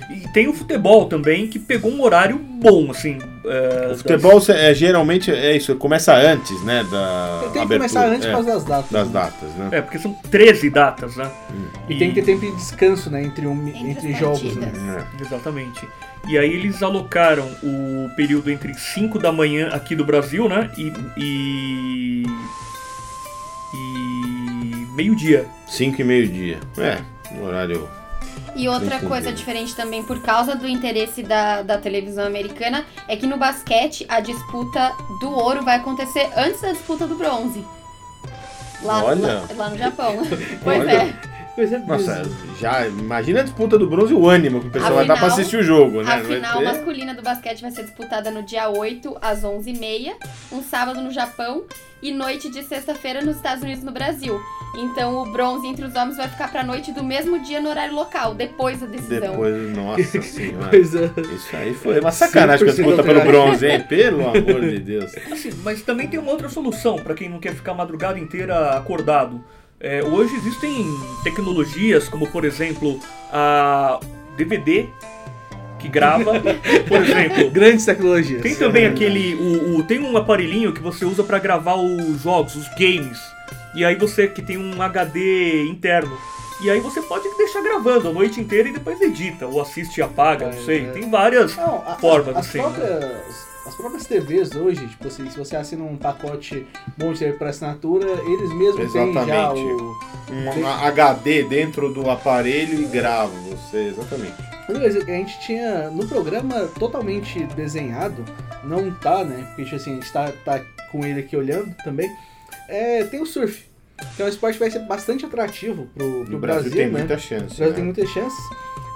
E 0.09 0.27
tem 0.33 0.47
o 0.47 0.53
futebol 0.53 1.05
também, 1.05 1.47
que 1.47 1.59
pegou 1.59 1.91
um 1.91 2.01
horário 2.01 2.37
bom, 2.37 2.89
assim. 2.91 3.17
é, 3.45 3.85
O 3.85 3.89
das- 3.89 4.01
futebol 4.01 4.41
é, 4.49 4.73
geralmente 4.73 5.29
é 5.31 5.55
isso, 5.55 5.75
começa 5.75 6.15
antes, 6.15 6.63
né? 6.63 6.85
Da 6.89 7.39
tem 7.43 7.51
que 7.51 7.57
abertura, 7.59 7.77
começar 7.79 8.07
antes 8.07 8.25
é, 8.25 8.29
por 8.29 8.35
causa 8.35 8.51
das 8.53 8.63
datas. 8.63 8.91
das 8.91 9.07
né? 9.07 9.13
datas, 9.13 9.49
né? 9.55 9.69
É, 9.73 9.81
porque 9.81 9.99
são 9.99 10.13
13 10.29 10.69
datas, 10.69 11.15
né? 11.17 11.29
E 11.89 11.97
tem 11.97 12.09
que 12.13 12.21
ter 12.21 12.25
tempo 12.25 12.45
de 12.45 12.55
descanso, 12.55 13.09
né? 13.09 13.21
Entre, 13.23 13.45
um, 13.45 13.67
Entre 13.67 13.91
entre, 13.91 14.13
jogos, 14.13 14.55
né? 14.55 14.71
É. 15.19 15.23
Exatamente. 15.23 15.85
E 16.27 16.37
aí 16.37 16.53
eles 16.53 16.81
alocaram 16.83 17.47
o 17.63 18.09
período 18.15 18.49
entre 18.51 18.73
5 18.73 19.17
da 19.19 19.31
manhã 19.31 19.69
aqui 19.73 19.95
do 19.95 20.05
Brasil, 20.05 20.47
né? 20.47 20.69
E. 20.77 20.93
E. 21.17 21.90
meio-dia. 25.01 25.47
5 25.67 25.99
e 26.01 26.03
meio-dia. 26.03 26.59
É, 26.77 26.99
um 27.35 27.43
horário. 27.43 27.89
E 28.55 28.67
outra 28.67 28.99
coisa 28.99 29.31
diferente 29.31 29.75
também, 29.75 30.03
por 30.03 30.21
causa 30.21 30.55
do 30.55 30.67
interesse 30.67 31.23
da, 31.23 31.61
da 31.61 31.77
televisão 31.77 32.25
americana, 32.25 32.85
é 33.07 33.15
que 33.15 33.25
no 33.25 33.37
basquete 33.37 34.05
a 34.07 34.19
disputa 34.19 34.91
do 35.19 35.31
ouro 35.31 35.63
vai 35.63 35.77
acontecer 35.77 36.29
antes 36.35 36.61
da 36.61 36.71
disputa 36.71 37.07
do 37.07 37.15
bronze. 37.15 37.65
Lá, 38.83 39.03
Olha. 39.03 39.33
lá, 39.33 39.47
lá 39.55 39.69
no 39.69 39.77
Japão. 39.77 40.15
pois 40.63 40.79
Olha. 40.79 40.91
é. 40.91 41.31
Nossa, 41.85 42.23
já 42.59 42.87
imagina 42.87 43.41
a 43.41 43.43
disputa 43.43 43.77
do 43.77 43.85
bronze 43.87 44.13
e 44.13 44.15
o 44.15 44.27
ânimo 44.27 44.61
que 44.61 44.67
o 44.67 44.71
pessoal 44.71 44.93
A 44.93 44.95
vai 44.95 45.05
dar 45.05 45.15
pra 45.17 45.23
final- 45.25 45.37
assistir 45.37 45.57
o 45.57 45.63
jogo, 45.63 46.01
né? 46.01 46.11
A 46.13 46.19
final 46.23 46.57
ter- 46.59 46.63
masculina 46.63 47.13
do 47.13 47.21
basquete 47.21 47.61
vai 47.61 47.71
ser 47.71 47.83
disputada 47.83 48.31
no 48.31 48.41
dia 48.41 48.69
8, 48.69 49.17
às 49.21 49.43
11h30, 49.43 50.13
um 50.51 50.63
sábado 50.63 51.01
no 51.01 51.11
Japão 51.11 51.63
e 52.01 52.11
noite 52.11 52.49
de 52.49 52.63
sexta-feira 52.63 53.21
nos 53.21 53.35
Estados 53.35 53.63
Unidos 53.63 53.83
e 53.83 53.85
no 53.85 53.91
Brasil. 53.91 54.41
Então 54.75 55.21
o 55.21 55.31
bronze 55.31 55.67
entre 55.67 55.85
os 55.85 55.95
homens 55.95 56.17
vai 56.17 56.29
ficar 56.29 56.49
pra 56.49 56.63
noite 56.63 56.91
do 56.91 57.03
mesmo 57.03 57.39
dia 57.39 57.59
no 57.59 57.69
horário 57.69 57.93
local, 57.93 58.33
depois 58.33 58.79
da 58.79 58.87
decisão. 58.87 59.31
Depois, 59.31 59.75
nossa 59.75 60.21
senhora. 60.21 60.69
Coisa. 60.69 61.13
Isso 61.35 61.55
aí 61.55 61.73
foi 61.73 61.99
uma 61.99 62.11
sacanagem 62.11 62.67
100% 62.67 62.75
disputa 62.75 63.03
pelo 63.03 63.21
bronze, 63.21 63.67
hein? 63.67 63.83
Pelo 63.87 64.29
amor 64.29 64.61
de 64.61 64.79
Deus. 64.79 65.11
Assim, 65.31 65.51
mas 65.63 65.81
também 65.81 66.07
tem 66.07 66.19
uma 66.19 66.31
outra 66.31 66.47
solução 66.47 66.97
para 66.97 67.13
quem 67.13 67.29
não 67.29 67.39
quer 67.39 67.53
ficar 67.53 67.73
a 67.73 67.75
madrugada 67.75 68.17
inteira 68.17 68.71
acordado. 68.77 69.43
É, 69.79 70.03
hoje 70.03 70.35
existem 70.35 70.85
tecnologias 71.23 72.07
como, 72.07 72.27
por 72.27 72.45
exemplo, 72.45 72.99
a 73.31 73.99
DVD 74.37 74.87
que 75.81 75.87
grava, 75.89 76.33
por 76.87 77.01
exemplo. 77.03 77.49
Grandes 77.51 77.85
tecnologias. 77.85 78.41
Tem 78.41 78.55
também 78.55 78.85
aquele. 78.85 79.35
O, 79.35 79.77
o- 79.79 79.83
tem 79.83 79.99
um 79.99 80.15
aparelhinho 80.15 80.71
que 80.73 80.81
você 80.81 81.03
usa 81.05 81.23
para 81.23 81.39
gravar 81.39 81.75
os 81.75 82.21
jogos, 82.21 82.55
os 82.55 82.67
games. 82.69 83.19
E 83.73 83.83
aí 83.83 83.95
você 83.95 84.27
que 84.27 84.41
tem 84.41 84.57
um 84.57 84.81
HD 84.81 85.63
interno. 85.67 86.17
E 86.63 86.69
aí 86.69 86.79
você 86.79 87.01
pode 87.01 87.27
deixar 87.37 87.61
gravando 87.63 88.09
a 88.09 88.13
noite 88.13 88.39
inteira 88.39 88.69
e 88.69 88.71
depois 88.73 89.01
edita, 89.01 89.47
ou 89.47 89.59
assiste 89.59 89.97
e 89.97 90.01
apaga, 90.03 90.45
não 90.51 90.61
sei. 90.63 90.85
É. 90.85 90.91
Tem 90.91 91.09
várias. 91.09 91.55
Não, 91.55 91.83
a- 91.87 91.95
formas, 91.99 92.37
as, 92.37 92.47
assim, 92.47 92.59
próprias, 92.59 93.47
as 93.65 93.75
próprias 93.75 94.05
TVs 94.05 94.55
hoje, 94.55 94.87
tipo 94.87 95.07
assim, 95.07 95.29
se 95.29 95.37
você 95.37 95.55
assina 95.55 95.83
um 95.83 95.95
pacote 95.95 96.65
bom 96.97 97.13
de 97.13 97.19
TV 97.19 97.33
por 97.33 97.47
assinatura, 97.47 98.07
eles 98.25 98.51
mesmos 98.53 98.91
têm 98.91 99.13
já 99.13 99.21
Exatamente. 99.21 99.61
o. 99.61 100.11
Um 100.31 100.67
HD 100.67 101.43
dentro 101.43 101.93
do 101.93 102.09
aparelho 102.09 102.81
e 102.81 102.85
grava 102.85 103.33
você, 103.49 103.89
exatamente. 103.89 104.33
A 104.69 105.11
gente 105.11 105.39
tinha 105.41 105.89
no 105.89 106.07
programa 106.07 106.67
totalmente 106.79 107.43
desenhado, 107.55 108.23
não 108.63 108.91
tá, 108.91 109.25
né? 109.25 109.51
Porque 109.55 109.75
assim, 109.75 109.91
a 109.91 109.93
gente 109.95 110.13
tá, 110.13 110.31
tá 110.45 110.61
com 110.91 111.05
ele 111.05 111.19
aqui 111.19 111.35
olhando 111.35 111.75
também. 111.83 112.09
É, 112.69 113.03
tem 113.03 113.21
o 113.21 113.25
surf, 113.25 113.65
que 114.15 114.21
é 114.21 114.25
um 114.25 114.29
esporte 114.29 114.53
que 114.53 114.59
vai 114.59 114.71
ser 114.71 114.79
bastante 114.79 115.25
atrativo 115.25 115.87
pro, 115.93 116.25
pro 116.25 116.39
Brasil, 116.39 116.39
Brasil, 116.39 116.71
tem 116.71 116.85
né? 116.89 116.99
muita 116.99 117.15
O 117.15 117.19
chance. 117.19 117.57
Brasil 117.57 117.67
né? 117.67 117.73
tem 117.73 117.83
muitas 117.83 118.09
chances. 118.09 118.39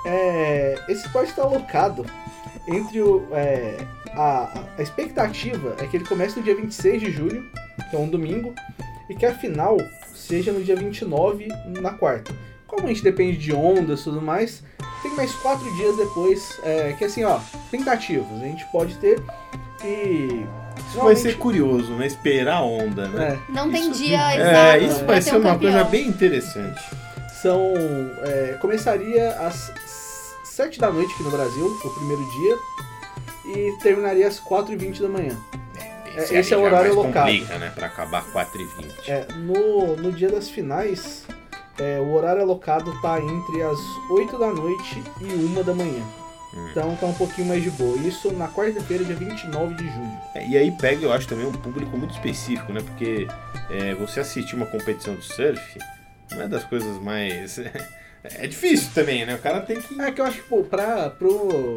É, 0.05 0.79
esse 0.87 1.05
esporte 1.05 1.31
está 1.31 1.41
alocado 1.41 2.05
entre 2.67 3.01
o. 3.01 3.27
é, 3.31 3.77
a, 4.13 4.63
a 4.77 4.81
expectativa 4.81 5.75
é 5.79 5.85
que 5.87 5.97
ele 5.97 6.05
comece 6.05 6.37
no 6.37 6.43
dia 6.43 6.55
26 6.55 7.01
de 7.01 7.11
julho, 7.11 7.43
que 7.89 7.95
é 7.95 7.99
um 7.99 8.07
domingo, 8.07 8.53
e 9.09 9.15
que 9.15 9.25
a 9.25 9.33
final 9.33 9.77
seja 10.13 10.51
no 10.51 10.63
dia 10.63 10.75
29, 10.75 11.47
na 11.81 11.91
quarta. 11.91 12.33
Como 12.67 12.85
a 12.85 12.87
gente 12.87 13.03
depende 13.03 13.37
de 13.37 13.53
ondas 13.53 14.01
e 14.01 14.03
tudo 14.05 14.21
mais, 14.21 14.63
tem 15.01 15.11
mais 15.15 15.31
quatro 15.35 15.69
dias 15.77 15.95
depois, 15.97 16.59
é, 16.63 16.93
que 16.97 17.05
assim, 17.05 17.23
ó, 17.23 17.39
tentativas, 17.71 18.41
a 18.41 18.45
gente 18.45 18.65
pode 18.71 18.95
ter 18.95 19.21
e. 19.83 20.45
Isso 20.89 20.99
vai 21.03 21.15
ser 21.15 21.37
curioso, 21.37 21.93
né? 21.93 22.05
Esperar 22.07 22.57
a 22.57 22.61
onda, 22.63 23.07
né? 23.07 23.39
É, 23.49 23.51
Não 23.51 23.71
tem 23.71 23.89
Isso- 23.91 24.03
dia 24.03 24.19
É, 24.33 24.77
exato. 24.77 24.83
isso 24.85 24.97
pra 24.99 25.05
vai 25.07 25.15
ter 25.17 25.21
ser 25.21 25.35
um 25.35 25.39
uma 25.39 25.51
campeão. 25.53 25.71
coisa 25.71 25.83
bem 25.89 26.07
interessante. 26.07 26.81
são. 27.41 27.61
é, 28.23 28.57
começaria 28.61 29.29
às 29.39 29.71
7 30.55 30.79
da 30.79 30.89
noite 30.89 31.13
aqui 31.13 31.23
no 31.23 31.31
Brasil, 31.31 31.65
o 31.83 31.89
primeiro 31.89 32.23
dia. 32.31 32.57
e 33.45 33.77
terminaria 33.83 34.25
às 34.25 34.39
4h20 34.39 35.01
da 35.01 35.09
manhã. 35.09 35.37
Esse, 36.15 36.33
esse 36.33 36.53
aí 36.53 36.59
é 36.59 36.63
o 36.63 36.65
horário 36.65 36.95
mais 36.95 37.07
locado. 37.07 37.25
complica, 37.29 37.57
né? 37.57 37.71
Pra 37.75 37.87
acabar 37.87 38.23
4h20. 38.31 39.09
É, 39.09 39.27
no, 39.33 39.97
no 39.97 40.13
dia 40.13 40.29
das 40.29 40.49
finais, 40.49 41.25
é, 41.77 41.99
o 41.99 42.13
horário 42.13 42.41
alocado 42.41 42.99
tá 43.01 43.19
entre 43.19 43.61
as 43.63 43.77
8 44.09 44.37
da 44.37 44.47
noite 44.53 45.03
e 45.19 45.25
1 45.25 45.61
da 45.63 45.73
manhã. 45.73 46.03
Hum. 46.53 46.67
Então 46.71 46.95
tá 46.95 47.05
um 47.07 47.13
pouquinho 47.13 47.49
mais 47.49 47.61
de 47.61 47.69
boa. 47.71 47.97
Isso 47.97 48.31
na 48.31 48.47
quarta-feira, 48.47 49.03
dia 49.03 49.15
29 49.15 49.75
de 49.75 49.83
julho. 49.83 50.17
É, 50.35 50.47
E 50.47 50.57
aí 50.57 50.71
pega, 50.71 51.03
eu 51.05 51.11
acho, 51.11 51.27
também 51.27 51.45
um 51.45 51.51
público 51.51 51.97
muito 51.97 52.13
específico, 52.13 52.71
né? 52.71 52.79
Porque 52.81 53.27
é, 53.69 53.93
você 53.95 54.21
assistir 54.21 54.55
uma 54.55 54.65
competição 54.67 55.15
de 55.15 55.25
surf 55.25 55.79
não 56.31 56.43
é 56.43 56.47
das 56.47 56.63
coisas 56.63 56.97
mais. 57.03 57.59
É 58.39 58.47
difícil 58.47 58.89
também, 58.93 59.25
né? 59.25 59.35
O 59.35 59.39
cara 59.39 59.61
tem 59.61 59.79
que. 59.79 60.01
É 60.01 60.11
que 60.11 60.19
eu 60.21 60.25
acho 60.25 60.37
que, 60.41 60.49
pô, 60.49 60.63
pra, 60.63 61.09
pro. 61.09 61.73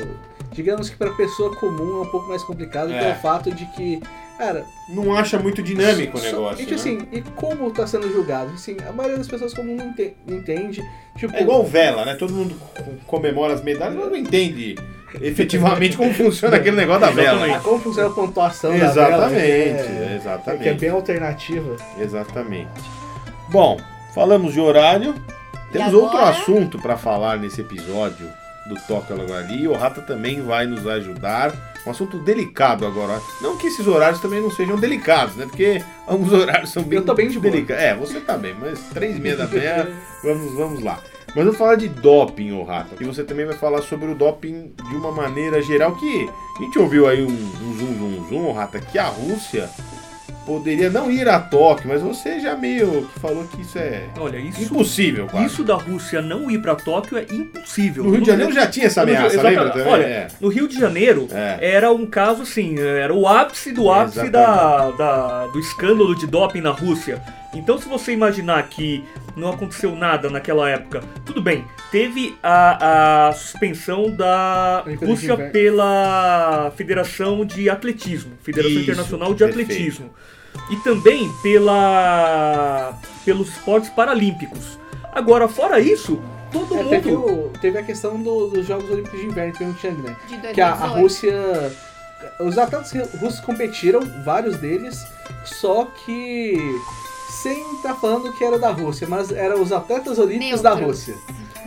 Digamos 0.53 0.89
que 0.89 0.97
pra 0.97 1.11
pessoa 1.11 1.55
comum 1.57 1.99
é 1.99 2.07
um 2.07 2.11
pouco 2.11 2.29
mais 2.29 2.43
complicado 2.43 2.93
É. 2.93 2.99
pelo 2.99 3.15
fato 3.17 3.51
de 3.53 3.65
que. 3.67 4.01
Cara, 4.39 4.65
Não 4.89 5.17
acha 5.17 5.37
muito 5.37 5.61
dinâmico 5.61 6.17
o 6.17 6.21
só- 6.21 6.27
negócio. 6.27 6.63
E, 6.63 6.67
tipo 6.67 6.71
né? 6.71 6.77
assim, 6.77 7.09
e 7.11 7.21
como 7.35 7.73
tá 7.73 7.87
sendo 7.89 8.09
julgado? 8.13 8.53
Assim, 8.55 8.77
a 8.89 8.93
maioria 8.93 9.19
das 9.19 9.27
pessoas 9.27 9.53
comum 9.53 9.75
não, 9.75 9.87
ente- 9.89 10.15
não 10.25 10.37
entende. 10.37 10.81
Tipo, 11.17 11.35
É 11.37 11.43
igual 11.43 11.65
vela, 11.65 12.05
né? 12.05 12.15
Todo 12.15 12.33
mundo 12.33 12.55
co- 12.77 12.85
comemora 13.05 13.53
as 13.55 13.63
medalhas, 13.65 13.97
mas 13.97 14.09
não 14.09 14.17
entende 14.17 14.77
efetivamente 15.21 15.97
como 15.97 16.15
funciona 16.15 16.57
aquele 16.57 16.77
negócio 16.77 17.01
da 17.01 17.11
vela. 17.11 17.59
como 17.61 17.81
funciona 17.81 18.09
a 18.09 18.13
pontuação 18.13 18.71
da 18.71 18.77
vela. 18.93 19.17
Exatamente, 19.17 19.43
é- 19.43 20.15
exatamente. 20.21 20.63
Que 20.63 20.69
é 20.69 20.75
bem 20.75 20.91
alternativa. 20.91 21.77
Exatamente. 21.99 22.69
Bom, 23.49 23.77
falamos 24.15 24.53
de 24.53 24.61
horário. 24.61 25.17
Temos 25.73 25.89
agora? 25.89 26.05
outro 26.05 26.19
assunto 26.21 26.79
para 26.79 26.97
falar 26.97 27.39
nesse 27.39 27.61
episódio 27.61 28.29
do 28.69 28.75
Toca 28.87 29.15
Logo 29.15 29.33
Ali. 29.33 29.67
O 29.67 29.73
Rata 29.75 30.01
também 30.03 30.43
vai 30.43 30.67
nos 30.67 30.87
ajudar. 30.87 31.53
Um 31.87 31.91
assunto 31.91 32.19
delicado 32.19 32.87
agora. 32.87 33.21
Não 33.41 33.57
que 33.57 33.69
esses 33.69 33.87
horários 33.87 34.21
também 34.21 34.41
não 34.43 34.51
sejam 34.51 34.77
delicados, 34.77 35.37
né? 35.37 35.47
Porque 35.47 35.83
alguns 36.07 36.33
horários 36.33 36.71
são 36.71 36.83
bem 36.83 36.99
Eu 36.99 37.05
tô 37.05 37.15
bem 37.15 37.29
de 37.29 37.39
boa. 37.39 37.51
delicados. 37.51 37.83
É, 37.83 37.95
você 37.95 38.21
tá 38.21 38.37
bem, 38.37 38.55
mas 38.61 38.79
três 38.93 39.17
e 39.17 39.21
meia 39.21 39.37
da 39.37 39.47
manhã, 39.47 39.89
vamos, 40.23 40.53
vamos 40.55 40.83
lá. 40.83 40.99
Mas 41.29 41.39
eu 41.39 41.45
vou 41.53 41.55
falar 41.55 41.77
de 41.77 41.89
doping, 41.89 42.53
ô 42.53 42.63
Rata. 42.65 42.97
E 43.01 43.05
você 43.05 43.23
também 43.25 43.47
vai 43.47 43.55
falar 43.57 43.81
sobre 43.83 44.11
o 44.11 44.15
doping 44.15 44.73
de 44.89 44.97
uma 44.97 45.13
maneira 45.13 45.63
geral. 45.63 45.95
Que 45.97 46.29
a 46.59 46.63
gente 46.63 46.79
ouviu 46.79 47.07
aí 47.07 47.23
um, 47.23 47.29
um 47.29 47.79
zoom, 47.79 47.95
zoom, 47.99 48.29
zoom, 48.29 48.47
ô 48.49 48.53
Rata, 48.53 48.81
que 48.81 48.99
a 48.99 49.07
Rússia 49.07 49.69
poderia 50.49 50.89
não 50.89 51.11
ir 51.11 51.29
a 51.29 51.39
Tóquio, 51.39 51.87
mas 51.89 52.01
você 52.01 52.41
já 52.41 52.57
meio 52.57 53.07
que 53.13 53.21
falou 53.21 53.45
que 53.47 53.61
isso 53.61 53.79
é 53.79 54.05
Olha, 54.19 54.39
isso, 54.39 54.63
impossível, 54.63 55.27
quase. 55.27 55.47
isso 55.47 55.63
da 55.63 55.75
Rússia 55.75 56.23
não 56.23 56.51
ir 56.51 56.59
pra 56.63 56.75
Tóquio 56.75 57.19
é 57.19 57.27
impossível. 57.31 58.03
No 58.05 58.11
Rio 58.13 58.21
de 58.23 58.27
Janeiro 58.29 58.53
já 58.53 58.67
tinha 58.67 58.87
essa 58.87 59.03
no 59.03 59.09
Rio- 59.09 59.17
ameaça, 59.19 59.35
exatamente. 59.35 59.59
lembra 59.59 59.73
também? 59.75 59.93
Olha, 59.93 60.05
É. 60.07 60.29
No 60.41 60.49
Rio 60.49 60.67
de 60.67 60.79
Janeiro 60.79 61.29
É. 61.31 61.59
era 61.61 61.93
um 61.93 62.07
caso 62.07 62.43
assim, 62.43 62.79
era 62.79 63.13
o 63.13 63.29
ápice 63.29 63.73
do 63.73 63.91
ápice 63.93 64.31
da, 64.31 64.91
da- 64.93 65.47
do 65.49 65.59
escândalo 65.61 66.15
de 66.15 66.27
doping 66.27 66.63
na 66.63 66.71
Rússia. 66.71 67.21
Então, 67.55 67.79
se 67.79 67.89
você 67.89 68.13
imaginar 68.13 68.63
que 68.69 69.03
não 69.37 69.51
aconteceu 69.51 69.95
nada 69.95 70.29
naquela 70.31 70.69
época, 70.69 71.01
tudo 71.25 71.41
bem. 71.43 71.65
Teve 71.91 72.37
a, 72.43 73.29
a 73.29 73.33
suspensão 73.33 74.11
da 74.11 74.85
Rússia 75.01 75.35
pela 75.51 76.71
Federação 76.77 77.45
de 77.47 77.71
Atletismo, 77.71 78.33
Federação 78.43 78.73
Isso, 78.73 78.83
Internacional 78.83 79.33
de 79.33 79.45
perfeito. 79.45 79.71
Atletismo, 79.73 80.11
e 80.71 80.77
também 80.77 81.31
pela 81.43 82.95
pelos 83.25 83.49
esportes 83.49 83.91
paralímpicos. 83.91 84.79
Agora, 85.13 85.49
fora 85.49 85.79
isso, 85.81 86.21
todo 86.53 86.75
É, 86.75 86.83
mundo 86.83 86.91
teve, 86.91 87.13
o- 87.13 87.51
teve 87.61 87.79
a 87.79 87.83
questão 87.83 88.17
do- 88.23 88.49
dos 88.49 88.67
Jogos 88.67 88.91
Olímpicos 88.91 89.21
de 89.21 89.27
Inverno 89.27 89.53
em 89.53 89.57
Pyeongchang, 89.57 89.97
né? 90.03 90.17
De 90.29 90.37
2018. 90.39 90.55
Que 90.55 90.61
a, 90.61 90.69
a 90.73 90.87
Rússia. 90.87 91.73
Os 92.41 92.59
atletas 92.59 92.93
russos 93.21 93.41
competiram, 93.41 94.01
vários 94.25 94.57
deles, 94.57 95.05
só 95.45 95.87
que. 96.05 96.57
Sem 97.43 97.61
estar 97.77 97.95
falando 97.95 98.33
que 98.33 98.43
era 98.43 98.59
da 98.59 98.71
Rússia, 98.71 99.07
mas 99.09 99.31
eram 99.31 99.61
os 99.63 99.71
atletas 99.71 100.19
olímpicos 100.19 100.61
da 100.63 100.75
Neutros. 100.75 101.07
Rússia. 101.07 101.15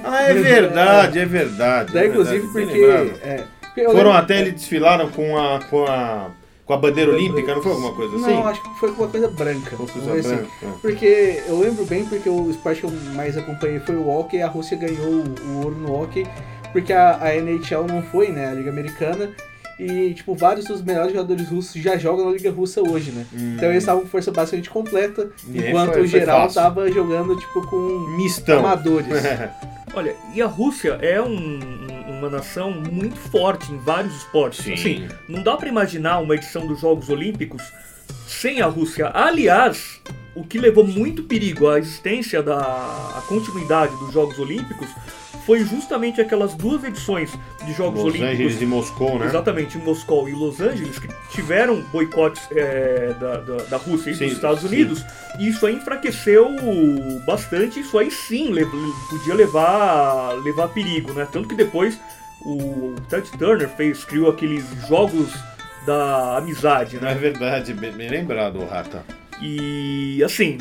Ah, 0.03 0.23
é 0.23 0.33
verdade, 0.33 1.19
é 1.19 1.25
verdade. 1.25 1.93
Daí, 1.93 2.05
é 2.05 2.09
inclusive, 2.09 2.47
verdade, 2.47 2.53
bem 2.53 3.09
porque. 3.11 3.25
é, 3.25 3.43
porque 3.61 3.83
Foram 3.85 3.97
lembro- 3.97 4.11
até, 4.13 4.39
eles 4.41 4.53
desfilaram 4.55 5.09
com 5.11 5.37
a, 5.37 5.59
com 5.69 5.85
a, 5.85 6.31
com 6.71 6.75
a 6.75 6.77
bandeira 6.77 7.11
olímpica, 7.11 7.53
não 7.53 7.61
foi 7.61 7.71
alguma 7.73 7.91
coisa 7.93 8.15
assim? 8.15 8.25
Não, 8.33 8.47
acho 8.47 8.61
que 8.63 8.79
foi 8.79 8.91
com 8.93 9.03
uma 9.03 9.09
coisa 9.09 9.27
branca. 9.27 9.75
Coisa 9.75 9.91
dizer 9.93 10.23
branca, 10.23 10.47
assim. 10.61 10.73
Porque 10.81 11.43
eu 11.45 11.59
lembro 11.59 11.85
bem, 11.85 12.05
porque 12.05 12.29
o 12.29 12.49
esporte 12.49 12.79
que 12.79 12.85
eu 12.87 12.91
mais 13.13 13.37
acompanhei 13.37 13.79
foi 13.79 13.95
o 13.97 14.07
hockey, 14.07 14.37
e 14.37 14.41
a 14.41 14.47
Rússia 14.47 14.77
ganhou 14.77 15.23
o 15.45 15.57
ouro 15.63 15.75
no 15.75 15.93
hockey, 15.93 16.25
porque 16.71 16.93
a, 16.93 17.21
a 17.21 17.35
NHL 17.35 17.85
não 17.87 18.01
foi, 18.03 18.29
né, 18.29 18.47
a 18.47 18.53
Liga 18.53 18.69
Americana, 18.69 19.29
e, 19.77 20.13
tipo, 20.13 20.33
vários 20.35 20.65
dos 20.65 20.81
melhores 20.81 21.11
jogadores 21.11 21.49
russos 21.49 21.81
já 21.81 21.97
jogam 21.97 22.25
na 22.27 22.31
Liga 22.31 22.51
Russa 22.51 22.81
hoje, 22.81 23.11
né? 23.11 23.25
Hum. 23.33 23.55
Então 23.57 23.67
eles 23.69 23.81
estavam 23.83 24.03
com 24.03 24.07
força 24.09 24.31
basicamente 24.31 24.69
completa, 24.69 25.29
E 25.49 25.57
enquanto 25.67 25.93
foi- 25.93 26.01
o 26.03 26.07
geral 26.07 26.41
fácil. 26.43 26.61
tava 26.61 26.91
jogando, 26.91 27.35
tipo, 27.35 27.67
com 27.67 28.15
Mistão. 28.15 28.59
amadores. 28.59 29.07
Olha, 29.93 30.15
e 30.33 30.41
a 30.41 30.45
Rússia 30.45 30.97
é 31.01 31.21
um- 31.21 31.59
uma 32.21 32.29
nação 32.29 32.71
muito 32.71 33.17
forte 33.17 33.71
em 33.71 33.77
vários 33.79 34.15
esportes. 34.15 34.63
Sim. 34.63 34.73
Assim, 34.73 35.07
não 35.27 35.41
dá 35.41 35.57
pra 35.57 35.67
imaginar 35.67 36.19
uma 36.19 36.35
edição 36.35 36.67
dos 36.67 36.79
Jogos 36.79 37.09
Olímpicos 37.09 37.63
sem 38.27 38.61
a 38.61 38.67
Rússia. 38.67 39.11
Aliás, 39.13 39.99
o 40.35 40.43
que 40.43 40.59
levou 40.59 40.85
muito 40.85 41.23
perigo 41.23 41.67
à 41.67 41.79
existência 41.79 42.41
da 42.43 42.59
à 42.59 43.23
continuidade 43.27 43.95
dos 43.97 44.13
Jogos 44.13 44.37
Olímpicos 44.37 44.87
foi 45.45 45.63
justamente 45.65 46.19
aquelas 46.21 46.53
duas 46.55 46.83
edições 46.83 47.31
de 47.65 47.73
Jogos 47.73 48.03
Los 48.03 48.13
Olímpicos 48.13 48.33
Angeles 48.33 48.61
e 48.61 48.65
Moscou, 48.65 49.19
né? 49.19 49.25
Exatamente, 49.25 49.77
em 49.77 49.81
Moscou 49.81 50.27
e 50.29 50.33
Los 50.33 50.59
Angeles, 50.61 50.99
que 50.99 51.07
tiveram 51.31 51.81
boicotes 51.91 52.41
é, 52.51 53.13
da, 53.19 53.37
da, 53.37 53.63
da 53.63 53.77
Rússia 53.77 54.11
e 54.11 54.15
Sim, 54.15 54.25
dos 54.25 54.33
Estados 54.35 54.61
sim. 54.61 54.67
Unidos, 54.67 55.03
e 55.39 55.47
isso 55.47 55.65
aí 55.65 55.75
enfraqueceu 55.75 56.49
bastante, 57.25 57.79
isso 57.79 57.97
aí 57.97 58.11
sim 58.11 58.49
lev- 58.51 58.69
podia 59.09 59.33
levar, 59.33 60.33
levar 60.43 60.67
perigo, 60.69 61.13
né? 61.13 61.27
Tanto 61.31 61.47
que 61.47 61.55
depois 61.55 61.99
o 62.43 62.95
Ted 63.09 63.29
Turner 63.37 63.69
fez, 63.69 64.03
criou 64.03 64.29
aqueles 64.29 64.65
jogos 64.87 65.29
da 65.85 66.37
amizade, 66.37 66.97
Não 67.01 67.07
é 67.07 67.13
né? 67.13 67.19
verdade, 67.19 67.73
bem 67.73 67.91
lembrado, 68.09 68.63
Rata. 68.65 69.03
E 69.41 70.23
assim. 70.23 70.57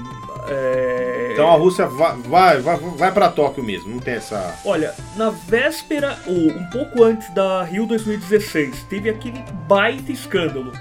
é, 0.48 1.30
Então 1.32 1.48
a 1.48 1.56
Rússia 1.56 1.86
vai, 1.86 2.16
vai, 2.16 2.60
vai, 2.60 2.76
vai 2.76 3.12
pra 3.12 3.28
Tóquio 3.28 3.62
mesmo, 3.62 3.90
não 3.90 3.98
tem 3.98 4.14
essa. 4.14 4.58
Olha, 4.64 4.94
na 5.16 5.30
véspera, 5.30 6.18
ou 6.26 6.50
um 6.50 6.64
pouco 6.70 7.04
antes 7.04 7.32
da 7.34 7.62
Rio 7.62 7.86
2016, 7.86 8.84
teve 8.84 9.10
aquele 9.10 9.42
baita 9.68 10.10
escândalo 10.10 10.72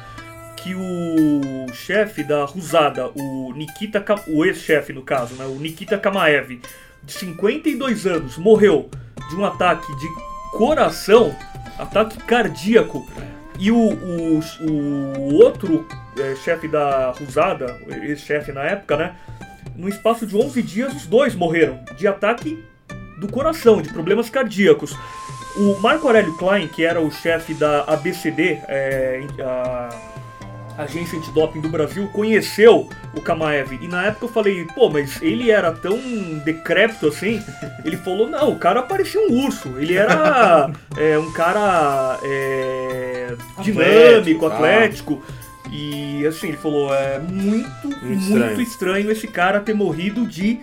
que 0.55 0.75
o 0.75 1.73
chefe 1.73 2.23
da 2.23 2.45
Rusada, 2.45 3.09
o 3.15 3.53
Nikita, 3.53 4.03
o 4.27 4.43
ex-chefe 4.45 4.91
no 4.91 5.01
caso, 5.01 5.35
né, 5.35 5.45
o 5.45 5.55
Nikita 5.55 5.97
Kamaev, 5.97 6.59
de 7.03 7.13
52 7.13 8.05
anos, 8.05 8.37
morreu 8.37 8.89
de 9.29 9.35
um 9.35 9.45
ataque 9.45 9.87
de 9.95 10.07
coração, 10.51 11.33
ataque 11.77 12.17
cardíaco, 12.23 13.07
e 13.57 13.71
o, 13.71 13.77
o, 13.77 14.39
o 14.69 15.33
outro 15.35 15.87
eh, 16.17 16.35
chefe 16.43 16.67
da 16.67 17.11
Rusada, 17.11 17.79
ex-chefe 18.03 18.51
na 18.51 18.63
época, 18.63 18.97
né, 18.97 19.15
no 19.75 19.87
espaço 19.87 20.25
de 20.25 20.35
11 20.35 20.61
dias, 20.61 20.93
os 20.93 21.05
dois 21.05 21.33
morreram 21.33 21.79
de 21.95 22.07
ataque 22.07 22.61
do 23.17 23.27
coração, 23.27 23.81
de 23.81 23.89
problemas 23.89 24.29
cardíacos. 24.29 24.95
O 25.55 25.79
Marco 25.79 26.07
Aurélio 26.07 26.35
Klein, 26.37 26.67
que 26.67 26.85
era 26.85 27.01
o 27.01 27.11
chefe 27.11 27.53
da 27.53 27.83
ABCD, 27.83 28.59
é, 28.67 29.21
a 29.39 29.89
Agência 30.83 31.17
Antidoping 31.17 31.59
do 31.59 31.69
Brasil, 31.69 32.07
conheceu 32.13 32.89
o 33.13 33.21
Kamaev. 33.21 33.77
E 33.81 33.87
na 33.87 34.05
época 34.05 34.25
eu 34.25 34.29
falei, 34.29 34.65
pô, 34.75 34.89
mas 34.89 35.21
ele 35.21 35.51
era 35.51 35.71
tão 35.71 35.97
decrépito 36.45 37.07
assim? 37.07 37.43
Ele 37.83 37.97
falou, 37.97 38.29
não, 38.29 38.51
o 38.51 38.59
cara 38.59 38.81
parecia 38.83 39.19
um 39.19 39.45
urso. 39.45 39.77
Ele 39.77 39.95
era 39.95 40.71
é, 40.97 41.17
um 41.17 41.31
cara 41.31 42.19
é, 42.23 43.33
dinâmico, 43.61 44.45
Atlético, 44.45 44.45
atlético. 44.45 45.23
E 45.71 46.25
assim, 46.25 46.47
ele 46.49 46.57
falou, 46.57 46.93
é 46.93 47.19
muito, 47.19 47.87
muito 48.01 48.23
estranho. 48.23 48.61
estranho, 48.61 49.11
esse 49.11 49.27
cara 49.27 49.59
ter 49.59 49.73
morrido 49.73 50.25
de 50.25 50.59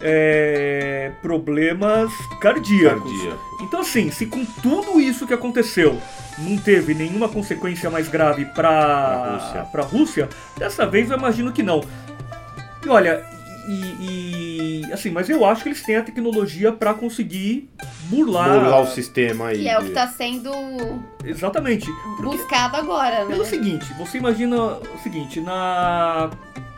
é, 0.00 1.12
problemas 1.22 2.12
cardíacos. 2.40 3.10
Cardíaco. 3.10 3.58
Então, 3.62 3.80
assim, 3.80 4.10
se 4.10 4.26
com 4.26 4.44
tudo 4.44 5.00
isso 5.00 5.26
que 5.26 5.34
aconteceu 5.34 5.98
não 6.38 6.56
teve 6.56 6.94
nenhuma 6.94 7.28
consequência 7.28 7.90
mais 7.90 8.08
grave 8.08 8.46
Pra 8.46 9.66
pra, 9.70 9.82
Rússia. 9.82 10.26
Rússia, 10.26 10.28
dessa 10.56 10.86
vez 10.86 11.10
eu 11.10 11.18
imagino 11.18 11.52
que 11.52 11.62
não. 11.62 11.82
E 12.84 12.88
olha, 12.88 13.22
e, 13.68 14.82
e, 14.88 14.92
assim, 14.92 15.10
mas 15.10 15.28
eu 15.28 15.44
acho 15.44 15.62
que 15.62 15.68
eles 15.68 15.82
têm 15.82 15.96
a 15.96 16.02
tecnologia 16.02 16.72
pra 16.72 16.94
conseguir 16.94 17.68
burlar. 18.04 18.50
Burlar 18.60 18.80
o 18.82 18.86
sistema 18.86 19.48
aí. 19.48 19.58
Que 19.58 19.68
é 19.68 19.78
o 19.78 19.84
que 19.84 19.90
tá 19.90 20.06
sendo 20.08 20.50
Exatamente. 21.24 21.88
Buscado 22.20 22.76
agora, 22.76 23.24
né? 23.24 23.32
Pelo 23.34 23.44
seguinte, 23.44 23.86
você 23.98 24.18
imagina 24.18 24.56
o 24.56 24.98
seguinte, 25.02 25.40
na 25.40 26.30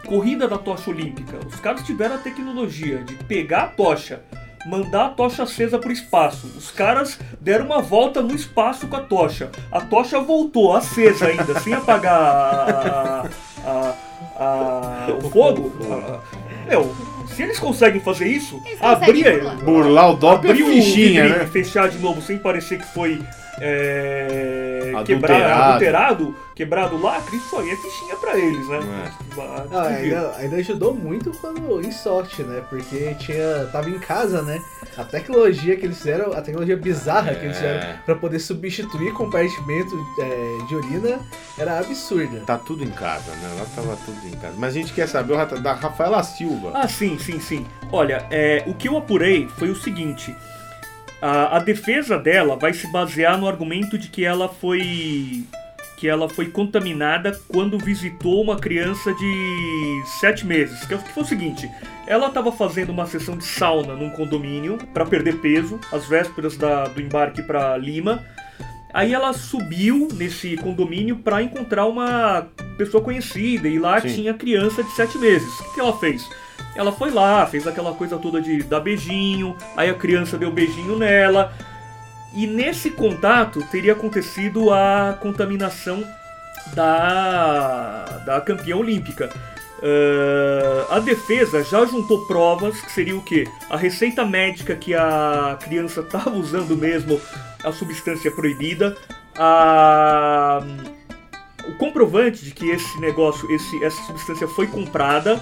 corrida 0.07 0.49
da 0.49 0.59
tocha 0.59 0.91
olímpica, 0.91 1.39
os 1.47 1.61
caras 1.61 1.83
tiveram 1.85 2.17
a 2.17 2.19
tecnologia 2.19 3.05
de 3.05 3.15
pegar 3.25 3.63
a 3.63 3.69
tocha, 3.69 4.21
mandar 4.67 5.07
a 5.07 5.09
tocha 5.11 5.45
acesa 5.45 5.79
pro 5.79 5.93
espaço. 5.93 6.47
Os 6.57 6.71
caras 6.71 7.19
deram 7.41 7.67
uma 7.67 7.81
volta 7.81 8.21
no 8.21 8.35
espaço 8.35 8.87
com 8.89 8.97
a 8.97 9.01
tocha. 9.01 9.51
A 9.71 9.81
tocha 9.81 10.21
voltou 10.21 10.75
acesa 10.77 11.27
ainda, 11.27 11.59
sem 11.61 11.73
apagar 11.73 12.15
a, 12.15 13.27
a- 13.65 13.95
a- 14.37 15.07
o 15.25 15.31
fogo. 15.31 15.73
Meu, 16.69 16.95
se 17.27 17.43
eles 17.43 17.59
conseguem 17.59 18.01
fazer 18.01 18.27
isso, 18.27 18.61
Eles 18.65 18.79
conseguem 18.79 19.27
abrir, 19.27 19.41
burlar. 19.41 19.57
Burlar 19.65 20.11
o 20.11 20.15
dop 20.17 20.49
abrir 20.49 20.63
o 20.63 20.67
fichinha, 20.67 21.29
né? 21.29 21.45
e 21.45 21.47
fechar 21.47 21.89
de 21.89 21.99
novo 21.99 22.21
sem 22.23 22.39
parecer 22.39 22.79
que 22.79 22.87
foi 22.87 23.21
é, 23.61 24.93
Adulterado. 24.95 25.05
quebrado, 25.05 25.63
adulterado, 25.63 26.37
quebrado 26.55 27.01
lacre, 27.01 27.37
isso 27.37 27.57
aí 27.57 27.71
é 27.71 27.77
fichinha 27.77 28.17
pra 28.17 28.39
eles, 28.39 28.69
né? 28.69 28.81
Ah, 29.39 29.65
Ah, 29.73 29.87
ainda, 29.89 30.35
ainda 30.37 30.57
ajudou 30.57 30.95
muito 30.95 31.31
quando 31.41 31.81
em 31.81 31.91
sorte, 31.91 32.43
né? 32.43 32.63
Porque 32.69 33.15
tinha. 33.19 33.67
tava 33.73 33.89
em 33.89 33.99
casa, 33.99 34.43
né? 34.43 34.61
A 34.97 35.05
tecnologia 35.05 35.77
que 35.77 35.87
eles 35.87 35.99
fizeram, 35.99 36.33
a 36.33 36.41
tecnologia 36.43 36.77
bizarra 36.77 37.35
que 37.35 37.45
eles 37.47 37.57
É. 37.57 37.61
fizeram 37.81 37.99
pra 38.05 38.15
poder 38.15 38.39
substituir 38.39 39.13
compartimento 39.15 39.95
é, 40.21 40.67
de 40.69 40.75
urina 40.75 41.19
era 41.59 41.79
absurda. 41.79 42.41
Tá 42.47 42.59
tudo 42.59 42.85
em 42.85 42.91
casa, 42.91 43.31
né? 43.37 43.55
Lá 43.59 43.65
tava 43.75 43.97
tudo 44.05 44.19
em 44.27 44.37
casa. 44.39 44.55
Mas 44.59 44.71
a 44.71 44.79
gente 44.79 44.93
quer 44.93 45.09
saber 45.09 45.33
da 45.61 45.73
Rafaela 45.73 46.23
Silva. 46.23 46.73
Ah, 46.75 46.87
sim, 46.89 47.19
sim, 47.19 47.41
sim. 47.41 47.67
Olha, 47.91 48.27
é, 48.31 48.63
o 48.67 48.75
que 48.75 48.89
eu 48.89 48.97
apurei 48.97 49.49
foi 49.59 49.71
o 49.71 49.77
seguinte: 49.77 50.35
a, 51.23 51.57
a 51.57 51.59
defesa 51.61 52.19
dela 52.19 52.57
vai 52.57 52.75
se 52.75 52.91
basear 52.93 53.39
no 53.39 53.47
argumento 53.49 53.97
de 53.97 54.09
que 54.09 54.25
ela 54.25 54.49
foi 54.49 55.45
que 55.97 56.09
ela 56.09 56.29
foi 56.29 56.47
contaminada 56.51 57.31
quando 57.47 57.79
visitou 57.79 58.43
uma 58.43 58.57
criança 58.57 59.15
de 59.15 60.03
7 60.21 60.45
meses. 60.45 60.85
Que, 60.85 60.99
foi 60.99 61.23
o 61.23 61.27
seguinte: 61.27 61.71
ela 62.09 62.27
estava 62.27 62.51
fazendo 62.51 62.91
uma 62.91 63.07
sessão 63.07 63.37
de 63.37 63.45
sauna 63.45 63.95
num 63.95 64.11
condomínio 64.11 64.79
para 64.93 65.07
perder 65.07 65.37
peso, 65.37 65.79
às 65.93 66.05
vésperas 66.07 66.57
da- 66.57 66.89
do 66.89 67.01
embarque 67.01 67.41
para 67.41 67.77
Lima. 67.77 68.21
Aí 68.93 69.15
ela 69.15 69.33
subiu 69.33 70.09
nesse 70.13 70.57
condomínio 70.57 71.17
para 71.19 71.41
encontrar 71.41 71.87
uma 71.87 72.49
pessoa 72.77 73.03
conhecida 73.03 73.67
e 73.69 73.79
lá 73.79 74.01
Sim. 74.01 74.09
tinha 74.13 74.35
criança 74.35 74.83
de 74.83 74.91
7 74.91 75.17
meses. 75.19 75.49
O 75.61 75.65
que, 75.65 75.75
que 75.75 75.81
ela 75.81 75.97
fez? 75.99 76.29
Ela 76.75 76.93
foi 76.93 77.11
lá, 77.11 77.47
fez 77.47 77.67
aquela 77.67 77.93
coisa 77.95 78.19
toda 78.19 78.41
de 78.41 78.63
dar 78.63 78.81
beijinho, 78.81 79.57
aí 79.77 79.91
a 79.91 79.95
criança 79.95 80.39
deu 80.39 80.51
beijinho 80.51 80.97
nela. 80.97 81.53
E 82.35 82.47
nesse 82.47 82.91
contato 82.91 83.63
teria 83.71 83.93
acontecido 83.93 84.73
a 84.73 85.19
contaminação 85.21 86.03
da, 86.75 88.23
da 88.25 88.41
campeã 88.41 88.77
olímpica. 88.77 89.29
Ah, 89.83 90.97
a 90.97 91.01
defesa 91.01 91.65
já 91.65 91.85
juntou 91.85 92.25
provas, 92.27 92.81
que 92.81 92.93
seria 92.93 93.17
o 93.17 93.23
quê? 93.23 93.49
A 93.69 93.77
receita 93.77 94.25
médica 94.25 94.77
que 94.77 94.95
a 94.95 95.59
criança 95.61 96.01
estava 96.07 96.31
usando 96.31 96.77
mesmo 96.77 97.21
a 97.65 97.73
substância 97.73 98.31
proibida, 98.31 98.97
a, 99.37 100.61
o 101.69 101.75
comprovante 101.79 102.45
de 102.45 102.53
que 102.53 102.71
esse 102.71 103.01
negócio, 103.01 103.51
esse, 103.51 103.85
essa 103.85 104.01
substância 104.03 104.47
foi 104.49 104.67
comprada 104.69 105.41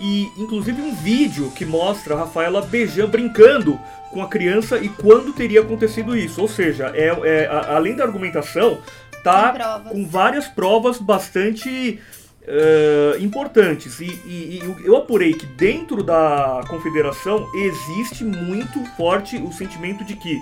e 0.00 0.30
inclusive 0.36 0.80
um 0.82 0.94
vídeo 0.94 1.50
que 1.52 1.64
mostra 1.64 2.14
a 2.14 2.18
Rafaela 2.18 2.60
beijando, 2.62 3.08
brincando 3.08 3.78
com 4.10 4.22
a 4.22 4.28
criança 4.28 4.78
e 4.78 4.88
quando 4.88 5.32
teria 5.32 5.60
acontecido 5.60 6.16
isso. 6.16 6.40
Ou 6.40 6.48
seja, 6.48 6.92
é, 6.94 7.06
é, 7.24 7.46
a- 7.46 7.74
além 7.76 7.94
da 7.96 8.04
argumentação, 8.04 8.78
tá 9.22 9.80
com 9.90 10.06
várias 10.06 10.46
provas 10.46 10.98
bastante 10.98 11.98
eh, 12.46 13.16
importantes. 13.20 14.00
E, 14.00 14.04
e- 14.04 14.60
e 14.62 14.86
eu 14.86 14.96
apurei 14.98 15.32
que 15.32 15.46
dentro 15.46 16.02
da 16.02 16.60
confederação 16.68 17.48
existe 17.54 18.22
muito 18.22 18.84
forte 18.98 19.36
o 19.38 19.50
sentimento 19.50 20.04
de 20.04 20.14
que 20.14 20.38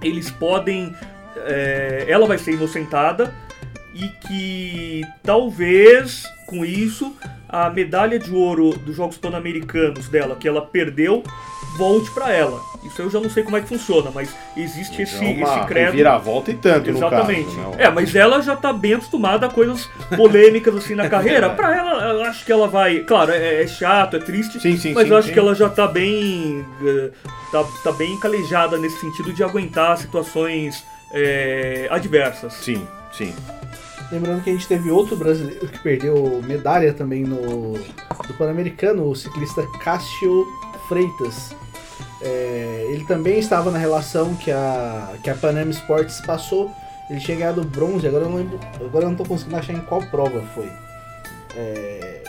eles 0.00 0.30
podem. 0.30 0.94
eh, 1.36 2.04
ela 2.08 2.24
vai 2.26 2.38
ser 2.38 2.52
inocentada 2.52 3.34
e 3.94 4.08
que 4.26 5.02
talvez 5.22 6.24
com 6.46 6.64
isso 6.64 7.14
a 7.48 7.70
medalha 7.70 8.18
de 8.18 8.32
ouro 8.34 8.76
dos 8.78 8.96
Jogos 8.96 9.16
Pan-Americanos 9.16 10.08
dela, 10.08 10.34
que 10.36 10.48
ela 10.48 10.60
perdeu, 10.62 11.22
volte 11.78 12.10
para 12.10 12.32
ela. 12.32 12.60
Isso 12.84 13.00
eu 13.00 13.08
já 13.10 13.18
não 13.20 13.30
sei 13.30 13.42
como 13.44 13.56
é 13.56 13.60
que 13.60 13.68
funciona, 13.68 14.10
mas 14.12 14.34
existe 14.56 15.02
esse, 15.02 15.24
É 15.24 15.28
uma 15.28 15.46
esse 15.58 15.66
credo. 15.66 15.84
reviravolta 15.86 16.50
e 16.50 16.54
tanto, 16.54 16.90
Exatamente. 16.90 17.46
caso. 17.54 17.60
né? 17.70 17.76
É, 17.78 17.90
mas 17.90 18.14
ela 18.14 18.42
já 18.42 18.54
tá 18.56 18.72
bem 18.72 18.94
acostumada 18.94 19.46
a 19.46 19.50
coisas 19.50 19.88
polêmicas 20.16 20.74
assim 20.76 20.94
na 20.94 21.08
carreira. 21.08 21.50
Pra 21.50 21.74
ela, 21.76 21.92
eu 22.12 22.22
acho 22.24 22.44
que 22.44 22.52
ela 22.52 22.66
vai. 22.68 22.98
Claro, 23.00 23.30
é, 23.32 23.62
é 23.62 23.66
chato, 23.66 24.16
é 24.16 24.18
triste. 24.18 24.60
Sim, 24.60 24.76
sim, 24.76 24.92
mas 24.92 25.04
sim, 25.04 25.10
eu 25.10 25.16
acho 25.16 25.32
que 25.32 25.38
ela 25.38 25.54
já 25.54 25.68
tá 25.68 25.86
bem. 25.86 26.64
eh, 26.84 27.10
Tá, 27.52 27.62
tá 27.84 27.92
bem 27.92 28.18
calejada 28.18 28.76
nesse 28.76 28.98
sentido 28.98 29.32
de 29.32 29.44
aguentar 29.44 29.96
situações 29.96 30.84
eh, 31.14 31.86
adversas. 31.90 32.52
Sim, 32.54 32.86
sim. 33.12 33.32
Lembrando 34.12 34.42
que 34.44 34.50
a 34.50 34.52
gente 34.52 34.68
teve 34.68 34.90
outro 34.90 35.16
brasileiro 35.16 35.66
que 35.66 35.78
perdeu 35.78 36.42
medalha 36.46 36.92
também 36.92 37.22
no 37.24 37.72
do 38.28 38.34
Pan-Americano, 38.38 39.08
o 39.08 39.14
ciclista 39.16 39.66
Cássio 39.82 40.46
Freitas. 40.88 41.54
É, 42.22 42.86
ele 42.90 43.04
também 43.06 43.38
estava 43.38 43.70
na 43.70 43.78
relação 43.78 44.34
que 44.36 44.50
a, 44.50 45.14
que 45.22 45.30
a 45.30 45.34
Panam 45.34 45.68
Sports 45.70 46.20
passou. 46.20 46.70
Ele 47.10 47.20
tinha 47.20 47.36
ganhado 47.36 47.62
bronze, 47.64 48.06
agora 48.06 48.24
eu 48.24 48.30
não 48.30 48.36
lembro. 48.38 48.58
Agora 48.80 49.04
eu 49.04 49.10
não 49.10 49.16
tô 49.16 49.24
conseguindo 49.24 49.56
achar 49.56 49.72
em 49.74 49.80
qual 49.80 50.00
prova 50.02 50.40
foi. 50.54 50.68
É, 51.56 52.22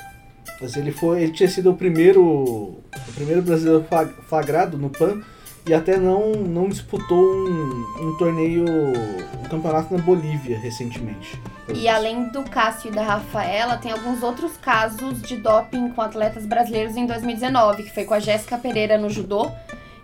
mas 0.60 0.76
ele 0.76 0.91
foi. 0.91 1.24
Ele 1.24 1.32
tinha 1.32 1.48
sido 1.50 1.71
o 1.71 1.76
primeiro. 1.78 2.21
O 2.24 2.84
primeiro 3.15 3.41
brasileiro 3.41 3.86
flag- 3.88 4.13
flagrado 4.28 4.78
no 4.78 4.89
PAN 4.89 5.21
e 5.67 5.73
até 5.73 5.97
não, 5.97 6.32
não 6.32 6.69
disputou 6.69 7.17
um, 7.17 7.86
um 8.01 8.17
torneio. 8.17 8.65
um 8.65 9.49
campeonato 9.49 9.95
na 9.95 10.01
Bolívia 10.01 10.60
recentemente. 10.60 11.39
E 11.73 11.88
além 11.88 12.30
do 12.30 12.43
Cássio 12.43 12.91
e 12.91 12.95
da 12.95 13.01
Rafaela, 13.01 13.78
tem 13.78 13.91
alguns 13.91 14.21
outros 14.21 14.56
casos 14.58 15.21
de 15.21 15.38
doping 15.38 15.89
com 15.89 16.01
atletas 16.01 16.45
brasileiros 16.45 16.95
em 16.95 17.08
2019, 17.08 17.84
que 17.84 17.93
foi 17.93 18.06
com 18.06 18.13
a 18.13 18.19
Jéssica 18.19 18.58
Pereira 18.58 18.97
no 18.97 19.10
judô, 19.10 19.51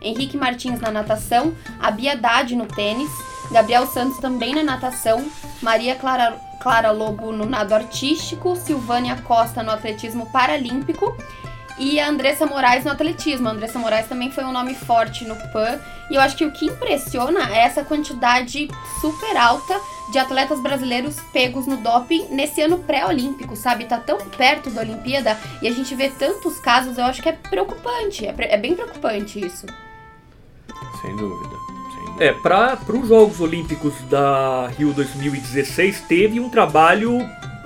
Henrique 0.02 0.36
Martins 0.36 0.82
na 0.82 0.90
natação, 0.90 1.54
a 1.80 1.92
Bia 1.92 2.14
Haddad 2.14 2.56
no 2.56 2.66
tênis, 2.66 3.12
Gabriel 3.52 3.86
Santos 3.86 4.18
também 4.18 4.56
na 4.56 4.64
natação, 4.64 5.24
Maria 5.62 5.94
Clara, 5.94 6.36
Clara 6.60 6.90
Lobo 6.90 7.32
no 7.32 7.46
nado 7.46 7.76
artístico, 7.76 8.56
Silvânia 8.56 9.16
Costa 9.18 9.62
no 9.62 9.70
atletismo 9.70 10.26
paralímpico 10.32 11.16
e 11.82 12.00
a 12.00 12.08
Andressa 12.08 12.46
Moraes 12.46 12.86
no 12.86 12.92
atletismo. 12.92 13.48
A 13.48 13.52
Andressa 13.52 13.80
Moraes 13.80 14.08
também 14.08 14.30
foi 14.30 14.44
um 14.44 14.52
nome 14.52 14.76
forte 14.76 15.26
no 15.26 15.36
PAN. 15.52 15.80
E 16.12 16.16
eu 16.16 16.22
acho 16.22 16.38
que 16.38 16.46
o 16.46 16.52
que 16.52 16.68
impressiona 16.68 17.50
é 17.52 17.64
essa 17.66 17.84
quantidade 17.84 18.70
super 19.02 19.36
alta 19.36 19.82
de 20.12 20.20
atletas 20.20 20.62
brasileiros 20.62 21.16
pegos 21.34 21.66
no 21.66 21.78
doping 21.78 22.28
nesse 22.30 22.62
ano 22.62 22.78
pré-olímpico, 22.78 23.56
sabe? 23.56 23.86
Tá 23.86 23.98
tão 23.98 24.18
perto 24.18 24.70
da 24.70 24.82
Olimpíada 24.82 25.36
e 25.60 25.68
a 25.68 25.72
gente 25.72 25.96
vê 25.96 26.10
tantos 26.10 26.60
casos, 26.60 27.00
eu 27.00 27.06
acho 27.06 27.20
que 27.20 27.30
é 27.30 27.32
preocupante. 27.32 28.28
É, 28.28 28.32
pre- 28.32 28.48
é 28.48 28.58
bem 28.58 28.76
preocupante 28.76 29.44
isso. 29.44 29.66
Sem 31.02 31.16
dúvida. 31.16 31.56
Sem 31.96 32.06
dúvida. 32.06 32.24
É, 32.26 32.32
para 32.34 32.78
os 32.90 33.08
Jogos 33.08 33.40
Olímpicos 33.42 33.96
da 34.08 34.68
Rio 34.78 34.94
2016 34.94 36.02
teve 36.02 36.40
um 36.40 36.50
trabalho 36.50 37.18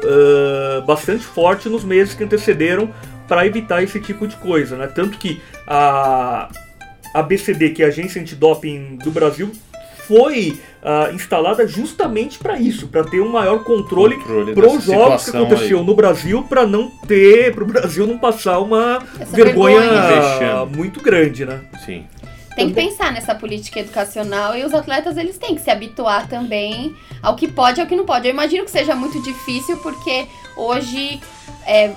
ah, 0.03 0.81
bastante 0.85 1.25
forte 1.25 1.67
nos 1.67 1.83
meses 1.83 2.13
que 2.13 2.23
antecederam 2.23 2.93
para 3.27 3.45
evitar 3.45 3.83
esse 3.83 3.99
tipo 3.99 4.27
de 4.27 4.35
coisa, 4.37 4.75
né? 4.77 4.87
Tanto 4.87 5.17
que 5.17 5.41
a 5.67 6.49
a 7.13 7.23
BCD, 7.23 7.69
que 7.69 7.81
é 7.81 7.85
a 7.85 7.87
Agência 7.87 8.21
Antidoping 8.21 8.97
do 8.97 9.09
Brasil, 9.09 9.49
foi 10.05 10.59
ah, 10.83 11.09
instalada 11.13 11.65
justamente 11.65 12.37
para 12.37 12.59
isso, 12.59 12.87
para 12.87 13.05
ter 13.05 13.21
um 13.21 13.29
maior 13.29 13.63
controle 13.63 14.17
Controle 14.17 14.53
para 14.53 14.67
os 14.67 14.83
jogos 14.83 15.23
que 15.23 15.35
aconteceu 15.35 15.79
aí. 15.79 15.85
no 15.85 15.95
Brasil, 15.95 16.43
para 16.43 16.67
não 16.67 16.89
ter, 17.07 17.53
para 17.55 17.63
o 17.63 17.67
Brasil 17.67 18.05
não 18.05 18.17
passar 18.17 18.59
uma 18.59 19.01
Essa 19.19 19.35
vergonha, 19.35 19.79
vergonha. 19.79 20.65
Muito 20.65 21.01
grande, 21.01 21.45
né? 21.45 21.61
Sim. 21.85 22.05
Tem 22.55 22.69
que 22.69 22.73
pensar 22.73 23.11
nessa 23.11 23.33
política 23.33 23.79
educacional 23.79 24.57
e 24.57 24.63
os 24.63 24.73
atletas 24.73 25.17
eles 25.17 25.37
têm 25.37 25.55
que 25.55 25.61
se 25.61 25.69
habituar 25.69 26.27
também 26.27 26.95
ao 27.21 27.35
que 27.35 27.47
pode 27.47 27.79
e 27.79 27.81
ao 27.81 27.87
que 27.87 27.95
não 27.95 28.05
pode. 28.05 28.27
Eu 28.27 28.33
imagino 28.33 28.63
que 28.63 28.71
seja 28.71 28.93
muito 28.95 29.21
difícil 29.21 29.77
porque 29.77 30.25
hoje 30.55 31.19
é, 31.65 31.91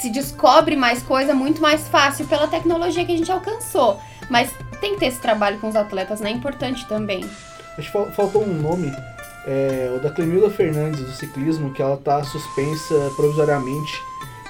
se 0.00 0.10
descobre 0.10 0.76
mais 0.76 1.02
coisa 1.02 1.34
muito 1.34 1.60
mais 1.60 1.88
fácil 1.88 2.26
pela 2.26 2.46
tecnologia 2.46 3.04
que 3.04 3.12
a 3.12 3.16
gente 3.16 3.30
alcançou. 3.32 4.00
Mas 4.30 4.50
tem 4.80 4.94
que 4.94 5.00
ter 5.00 5.06
esse 5.06 5.20
trabalho 5.20 5.58
com 5.58 5.68
os 5.68 5.76
atletas, 5.76 6.20
né? 6.20 6.30
É 6.30 6.32
importante 6.32 6.86
também. 6.86 7.24
Acho 7.78 7.86
que 7.86 7.92
fal- 7.92 8.10
faltou 8.12 8.42
um 8.44 8.54
nome, 8.54 8.92
é, 9.46 9.92
o 9.96 10.00
da 10.00 10.10
Clemilda 10.10 10.50
Fernandes, 10.50 11.00
do 11.00 11.12
ciclismo, 11.12 11.72
que 11.72 11.82
ela 11.82 11.96
tá 11.96 12.22
suspensa 12.24 12.94
provisoriamente 13.16 13.92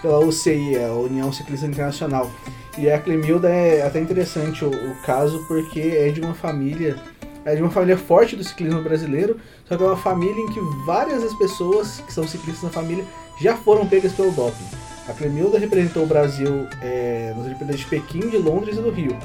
pela 0.02 0.18
UCI, 0.20 0.76
a 0.76 0.92
União 0.92 1.33
Ciclista 1.33 1.66
Internacional. 1.66 2.30
E 2.76 2.90
a 2.90 2.98
Clemilda 2.98 3.48
é 3.48 3.87
até 3.87 4.00
interessante 4.00 4.64
o, 4.64 4.68
o 4.68 4.94
caso, 5.02 5.44
porque 5.48 5.80
é 5.80 6.11
de 6.11 6.20
uma 6.20 6.35
família, 6.35 6.96
é 7.44 7.54
de 7.54 7.62
uma 7.62 7.70
família 7.70 7.96
forte 7.96 8.37
do 8.37 8.44
ciclismo 8.44 8.83
brasileiro, 8.83 9.38
só 9.64 9.76
que 9.76 9.83
é 9.83 9.87
uma 9.87 9.96
família 9.96 10.40
em 10.40 10.48
que 10.52 10.61
várias 10.85 11.22
das 11.22 11.33
pessoas 11.35 12.00
que 12.07 12.12
são 12.12 12.26
ciclistas 12.26 12.64
na 12.64 12.70
família 12.70 13.04
já 13.40 13.57
foram 13.57 13.87
pegas 13.87 14.12
pelo 14.12 14.30
doping. 14.33 14.64
A 15.08 15.12
Clemilda 15.12 15.58
representou 15.58 16.04
o 16.04 16.06
Brasil 16.06 16.66
é, 16.80 17.32
nas 17.36 17.46
Olimpíadas 17.46 17.78
de 17.78 17.86
Pequim, 17.86 18.28
de 18.28 18.38
Londres 18.38 18.76
e 18.78 18.80
do 18.80 18.90
Rio. 18.90 19.16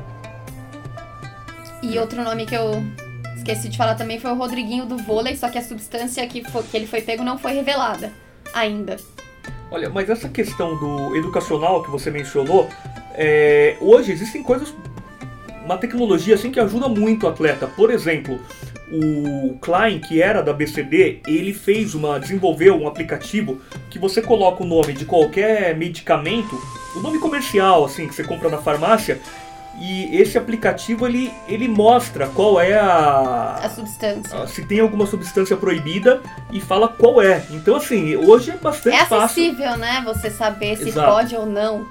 E 1.82 1.98
outro 1.98 2.22
nome 2.22 2.46
que 2.46 2.56
eu 2.56 2.84
esqueci 3.38 3.70
de 3.70 3.78
falar 3.78 3.96
também 3.96 4.20
foi 4.20 4.32
o 4.32 4.36
Rodriguinho 4.36 4.86
do 4.86 4.98
vôlei, 4.98 5.38
só 5.38 5.50
que 5.50 5.58
a 5.58 5.64
substância 5.64 6.26
que, 6.28 6.44
foi, 6.50 6.64
que 6.64 6.76
ele 6.76 6.88
foi 6.88 7.02
pego 7.02 7.24
não 7.24 7.38
foi 7.38 7.54
revelada 7.54 8.12
ainda. 8.54 8.98
Olha, 9.72 9.90
mas 9.90 10.10
essa 10.10 10.28
questão 10.28 10.78
do 10.78 11.16
educacional 11.16 11.82
que 11.84 11.90
você 11.90 12.12
mencionou, 12.12 12.68
é, 13.14 13.78
hoje 13.80 14.12
existem 14.12 14.44
coisas, 14.44 14.74
uma 15.64 15.78
tecnologia 15.78 16.36
assim 16.36 16.52
que 16.52 16.60
ajuda 16.60 16.90
muito 16.90 17.26
o 17.26 17.30
atleta. 17.30 17.68
Por 17.68 17.92
exemplo, 17.92 18.40
o 18.92 19.58
Klein, 19.62 20.00
que 20.00 20.22
era 20.22 20.42
da 20.42 20.52
BCD, 20.54 21.20
ele 21.28 21.54
fez 21.54 21.94
uma, 21.96 22.20
desenvolveu 22.20 22.76
um 22.76 22.88
aplicativo 22.88 23.60
que 23.90 24.00
você 24.00 24.22
coloca 24.22 24.64
o 24.64 24.66
nome 24.66 24.94
de 24.94 25.06
qualquer 25.06 25.76
medicamento, 25.78 26.60
o 26.96 27.00
nome 27.00 27.20
comercial 27.20 27.86
assim 27.86 28.08
que 28.08 28.16
você 28.16 28.24
compra 28.24 28.50
na 28.50 28.58
farmácia, 28.58 29.20
e 29.82 30.14
esse 30.20 30.38
aplicativo 30.38 31.08
ele, 31.08 31.32
ele 31.48 31.68
mostra 31.68 32.28
qual 32.28 32.60
é 32.60 32.74
a, 32.78 33.60
A 33.64 33.70
substância. 33.70 34.38
a- 34.44 34.48
se 34.48 34.66
tem 34.66 34.80
alguma 34.82 35.06
substância 35.06 35.56
proibida 35.56 36.22
e 36.52 36.60
fala 36.60 36.88
qual 36.90 37.22
é. 37.22 37.44
Então 37.52 37.76
assim, 37.78 38.16
hoje 38.18 38.52
é 38.52 38.58
bastante 38.58 38.96
É 38.98 39.06
fácil. 39.06 39.16
acessível, 39.44 39.78
né? 39.78 40.02
Você 40.06 40.30
saber 40.30 40.76
se 40.78 40.90
Exato. 40.90 41.10
pode 41.12 41.34
ou 41.36 41.46
não. 41.46 41.88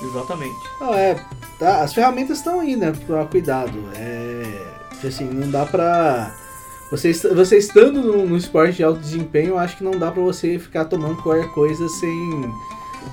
Exatamente. 0.00 0.54
Não, 0.80 0.94
é, 0.94 1.16
tá, 1.58 1.80
as 1.82 1.92
ferramentas 1.92 2.38
estão 2.38 2.60
aí, 2.60 2.76
né, 2.76 2.92
pra 3.06 3.24
cuidado. 3.26 3.72
É, 3.96 4.17
assim, 5.06 5.24
não 5.24 5.50
dá 5.50 5.64
pra... 5.64 6.34
Você, 6.90 7.12
você 7.12 7.58
estando 7.58 8.00
no, 8.00 8.26
no 8.26 8.36
esporte 8.36 8.76
de 8.76 8.84
alto 8.84 8.98
desempenho, 9.00 9.50
eu 9.50 9.58
acho 9.58 9.76
que 9.76 9.84
não 9.84 9.92
dá 9.92 10.10
pra 10.10 10.22
você 10.22 10.58
ficar 10.58 10.86
tomando 10.86 11.22
qualquer 11.22 11.48
coisa 11.52 11.86
sem, 11.88 12.54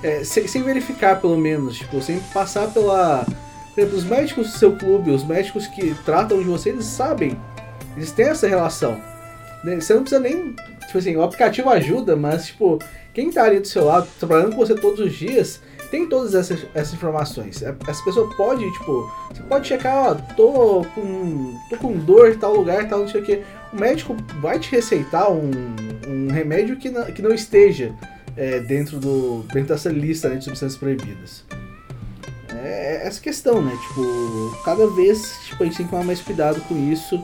é, 0.02 0.24
sem, 0.24 0.48
sem 0.48 0.64
verificar, 0.64 1.20
pelo 1.20 1.38
menos. 1.38 1.78
Tipo, 1.78 2.02
sem 2.02 2.20
passar 2.34 2.72
pela... 2.72 3.26
Por 3.74 3.82
exemplo, 3.82 3.98
os 3.98 4.06
médicos 4.06 4.52
do 4.52 4.58
seu 4.58 4.72
clube, 4.78 5.12
os 5.12 5.26
médicos 5.26 5.68
que 5.68 5.94
tratam 6.06 6.40
de 6.40 6.46
você, 6.46 6.70
eles 6.70 6.86
sabem. 6.86 7.38
Eles 7.98 8.12
têm 8.12 8.28
essa 8.28 8.48
relação. 8.48 8.98
né? 9.64 9.76
Você 9.80 9.94
não 9.94 10.04
precisa 10.04 10.22
nem... 10.22 10.56
Tipo 10.86 10.98
assim, 10.98 11.16
o 11.18 11.24
aplicativo 11.24 11.70
ajuda, 11.70 12.16
mas, 12.16 12.46
tipo, 12.46 12.80
quem 13.14 13.30
tá 13.30 13.44
ali 13.44 13.60
do 13.60 13.68
seu 13.68 13.84
lado, 13.86 14.08
trabalhando 14.18 14.52
com 14.56 14.66
você 14.66 14.76
todos 14.76 15.00
os 15.02 15.14
dias, 15.14 15.60
tem 15.90 16.08
todas 16.08 16.36
essas, 16.36 16.66
essas 16.74 16.94
informações. 16.94 17.62
Essa 17.62 18.04
pessoa 18.04 18.34
pode, 18.36 18.70
tipo, 18.74 19.12
você 19.30 19.44
pode 19.44 19.68
checar, 19.68 20.12
ó, 20.12 20.16
tô 20.36 20.86
com, 20.94 21.60
tô 21.70 21.78
com 21.78 21.98
dor 21.98 22.32
em 22.32 22.38
tal 22.38 22.56
lugar, 22.56 22.88
tal, 22.88 23.00
não 23.00 23.08
sei 23.08 23.22
o 23.22 23.24
que. 23.24 23.44
O 23.74 23.80
médico 23.80 24.16
vai 24.42 24.60
te 24.60 24.72
receitar 24.72 25.32
um, 25.32 25.52
um 26.08 26.32
remédio 26.32 26.78
que 26.78 26.90
não, 26.90 27.06
que 27.06 27.22
não 27.22 27.34
esteja 27.34 27.94
é, 28.38 28.60
dentro, 28.60 29.00
do, 29.00 29.44
dentro 29.54 29.74
dessa 29.74 29.90
lista 29.90 30.30
né, 30.30 30.36
de 30.36 30.46
substâncias 30.46 30.80
proibidas. 30.80 31.44
É 32.50 33.06
essa 33.06 33.22
questão, 33.22 33.62
né? 33.62 33.78
Tipo, 33.88 34.62
cada 34.64 34.88
vez 34.88 35.40
tipo, 35.46 35.64
a 35.64 35.66
gente 35.66 35.78
tem 35.78 35.86
que 35.86 35.92
tomar 35.92 36.04
mais 36.04 36.22
cuidado 36.22 36.62
com 36.62 36.92
isso. 36.92 37.22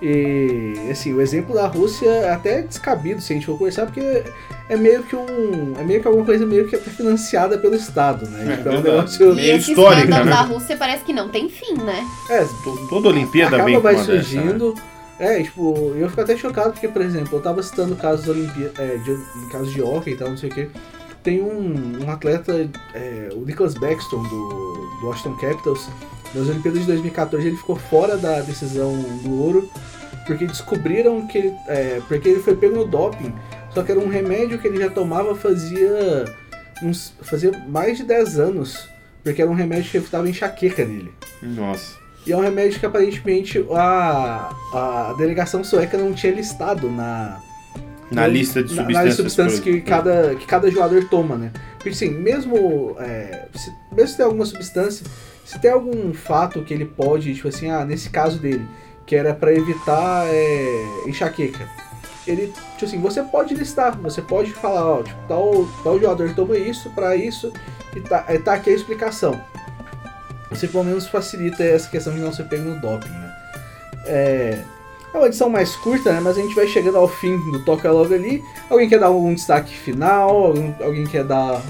E, 0.00 0.74
assim, 0.90 1.12
o 1.12 1.20
exemplo 1.20 1.54
da 1.54 1.66
Rússia 1.66 2.08
é 2.08 2.30
até 2.32 2.62
descabido 2.62 3.20
se 3.20 3.32
a 3.32 3.36
gente 3.36 3.46
for 3.46 3.58
conversar, 3.58 3.86
porque 3.86 4.22
é 4.68 4.76
meio 4.76 5.02
que 5.02 5.16
um. 5.16 5.74
É 5.78 5.82
meio 5.82 6.00
que 6.00 6.06
alguma 6.06 6.24
coisa 6.24 6.46
meio 6.46 6.68
que 6.68 6.76
até 6.76 6.90
financiada 6.90 7.58
pelo 7.58 7.74
Estado, 7.74 8.28
né? 8.28 8.52
É 8.52 8.56
Tipo, 8.56 8.68
é 8.68 8.72
um 8.78 8.82
negócio. 8.82 9.34
Meio 9.34 9.54
e 9.54 9.58
escândalo 9.58 10.06
né? 10.24 10.24
da 10.24 10.40
Rússia 10.42 10.76
parece 10.76 11.04
que 11.04 11.12
não 11.12 11.28
tem 11.28 11.48
fim, 11.48 11.74
né? 11.74 12.06
É, 12.30 12.44
To- 12.62 12.86
Toda 12.88 13.08
Olimpíada 13.08 13.56
acaba 13.56 13.64
vem 13.66 13.76
com 13.76 13.82
vai 13.82 13.96
dessa, 13.96 14.12
né? 14.12 14.22
surgindo. 14.22 14.74
É, 15.18 15.42
tipo, 15.42 15.94
eu 15.96 16.08
fico 16.08 16.20
até 16.20 16.36
chocado 16.36 16.70
porque, 16.70 16.86
por 16.86 17.02
exemplo, 17.02 17.38
eu 17.38 17.42
tava 17.42 17.60
citando 17.60 17.96
casos 17.96 18.28
Olimpí 18.28 18.70
é, 18.78 18.98
de, 18.98 19.10
em 19.10 19.48
casos 19.50 19.72
de 19.72 19.82
hockey 19.82 20.12
e 20.12 20.16
tal, 20.16 20.28
não 20.30 20.36
sei 20.36 20.48
o 20.48 20.54
que. 20.54 20.68
Tem 21.24 21.42
um, 21.42 22.04
um 22.04 22.08
atleta, 22.10 22.70
é, 22.94 23.28
o 23.34 23.40
Nicholas 23.44 23.74
Baxton, 23.74 24.22
do, 24.22 24.28
do 25.00 25.06
Washington 25.08 25.34
Capitals, 25.40 25.88
nas 26.34 26.48
Olimpíadas 26.48 26.80
de 26.80 26.86
2014, 26.86 27.46
ele 27.46 27.56
ficou 27.56 27.76
fora 27.76 28.16
da 28.16 28.40
decisão 28.40 28.92
do 29.22 29.40
ouro, 29.42 29.70
porque 30.26 30.46
descobriram 30.46 31.26
que 31.26 31.38
ele. 31.38 31.54
é, 31.68 32.00
porque 32.06 32.28
ele 32.28 32.40
foi 32.40 32.54
pego 32.56 32.76
no 32.76 32.84
doping, 32.86 33.34
só 33.74 33.82
que 33.82 33.90
era 33.92 34.00
um 34.00 34.08
remédio 34.08 34.58
que 34.58 34.66
ele 34.68 34.78
já 34.78 34.90
tomava 34.90 35.34
fazia. 35.34 36.24
Uns, 36.82 37.12
fazia 37.22 37.50
mais 37.68 37.96
de 37.98 38.04
10 38.04 38.38
anos, 38.38 38.88
porque 39.24 39.42
era 39.42 39.50
um 39.50 39.54
remédio 39.54 39.90
que 39.90 39.96
evitava 39.96 40.28
enxaqueca 40.28 40.84
nele. 40.84 41.12
Nossa. 41.42 41.96
E 42.26 42.32
é 42.32 42.36
um 42.36 42.40
remédio 42.40 42.78
que 42.78 42.86
aparentemente 42.86 43.64
a, 43.74 44.50
a 44.72 45.14
delegação 45.18 45.64
sueca 45.64 45.96
não 45.98 46.12
tinha 46.12 46.32
listado 46.32 46.88
na, 46.90 47.40
Na 48.12 48.26
lista 48.28 48.62
de 48.62 48.74
na- 48.76 48.82
substâncias. 48.82 49.04
nas 49.06 49.14
substâncias 49.16 49.60
que 49.60 49.80
cada, 49.80 50.34
que 50.36 50.46
cada 50.46 50.70
jogador 50.70 51.04
toma, 51.08 51.36
né? 51.36 51.50
Porque 51.76 51.88
assim, 51.90 52.10
mesmo, 52.10 52.94
é, 53.00 53.46
se, 53.54 53.72
mesmo 53.90 54.08
se 54.10 54.16
tem 54.18 54.26
alguma 54.26 54.44
substância, 54.44 55.04
se 55.48 55.58
tem 55.58 55.70
algum 55.70 56.12
fato 56.12 56.60
que 56.60 56.74
ele 56.74 56.84
pode, 56.84 57.34
tipo 57.34 57.48
assim, 57.48 57.70
ah, 57.70 57.82
nesse 57.82 58.10
caso 58.10 58.38
dele, 58.38 58.68
que 59.06 59.16
era 59.16 59.32
pra 59.32 59.50
evitar 59.50 60.26
é, 60.26 60.84
enxaqueca. 61.06 61.66
Ele, 62.26 62.52
tipo 62.72 62.84
assim, 62.84 63.00
você 63.00 63.22
pode 63.22 63.54
listar, 63.54 63.96
você 63.96 64.20
pode 64.20 64.52
falar, 64.52 64.84
ó, 64.84 65.02
tipo, 65.02 65.18
tal, 65.26 65.66
tal 65.82 65.98
jogador 65.98 66.34
toma 66.34 66.58
isso 66.58 66.90
pra 66.90 67.16
isso, 67.16 67.50
e 67.96 68.00
tá, 68.02 68.26
é, 68.28 68.36
tá 68.36 68.52
aqui 68.52 68.68
a 68.68 68.74
explicação. 68.74 69.40
Você 70.50 70.68
pelo 70.68 70.84
menos 70.84 71.06
facilita 71.06 71.64
essa 71.64 71.88
questão 71.88 72.12
de 72.12 72.20
não 72.20 72.30
ser 72.30 72.44
pego 72.44 72.64
no 72.64 72.78
doping, 72.78 73.08
né? 73.08 73.32
É, 74.04 74.62
é 75.14 75.16
uma 75.16 75.28
edição 75.28 75.48
mais 75.48 75.74
curta, 75.76 76.12
né? 76.12 76.20
Mas 76.20 76.36
a 76.36 76.42
gente 76.42 76.54
vai 76.54 76.66
chegando 76.66 76.98
ao 76.98 77.08
fim 77.08 77.38
do 77.52 77.64
Toca 77.64 77.90
Logo 77.90 78.12
ali. 78.12 78.44
Alguém 78.68 78.86
quer 78.86 79.00
dar 79.00 79.06
algum 79.06 79.32
destaque 79.32 79.74
final? 79.74 80.28
Alguém, 80.28 80.76
alguém 80.82 81.06
quer 81.06 81.24
dar 81.24 81.62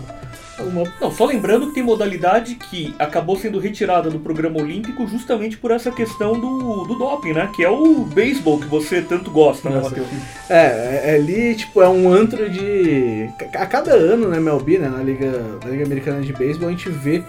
alguma. 0.58 0.84
Não, 1.00 1.10
só 1.10 1.24
lembrando 1.26 1.68
que 1.68 1.74
tem 1.74 1.82
modalidade 1.82 2.54
que 2.54 2.94
acabou 2.98 3.36
sendo 3.36 3.58
retirada 3.58 4.10
do 4.10 4.18
programa 4.18 4.60
olímpico 4.60 5.06
justamente 5.06 5.56
por 5.56 5.70
essa 5.70 5.90
questão 5.90 6.38
do, 6.38 6.84
do 6.84 6.94
doping, 6.94 7.32
né? 7.32 7.50
Que 7.54 7.64
é 7.64 7.70
o 7.70 8.04
beisebol 8.04 8.58
que 8.58 8.66
você 8.66 9.02
tanto 9.02 9.30
gosta, 9.30 9.68
né, 9.68 9.76
Nossa. 9.76 9.90
Matheus? 9.90 10.08
É, 10.48 11.02
é, 11.04 11.14
ali, 11.14 11.54
tipo, 11.54 11.82
é 11.82 11.88
um 11.88 12.12
antro 12.12 12.48
de. 12.48 13.28
A 13.54 13.66
cada 13.66 13.92
ano, 13.92 14.28
né, 14.28 14.38
MLB, 14.38 14.78
né, 14.78 14.88
na 14.88 15.02
Liga, 15.02 15.30
na 15.64 15.70
Liga 15.70 15.84
Americana 15.84 16.20
de 16.20 16.32
Beisebol, 16.32 16.68
a 16.68 16.72
gente 16.72 16.88
vê 16.88 17.22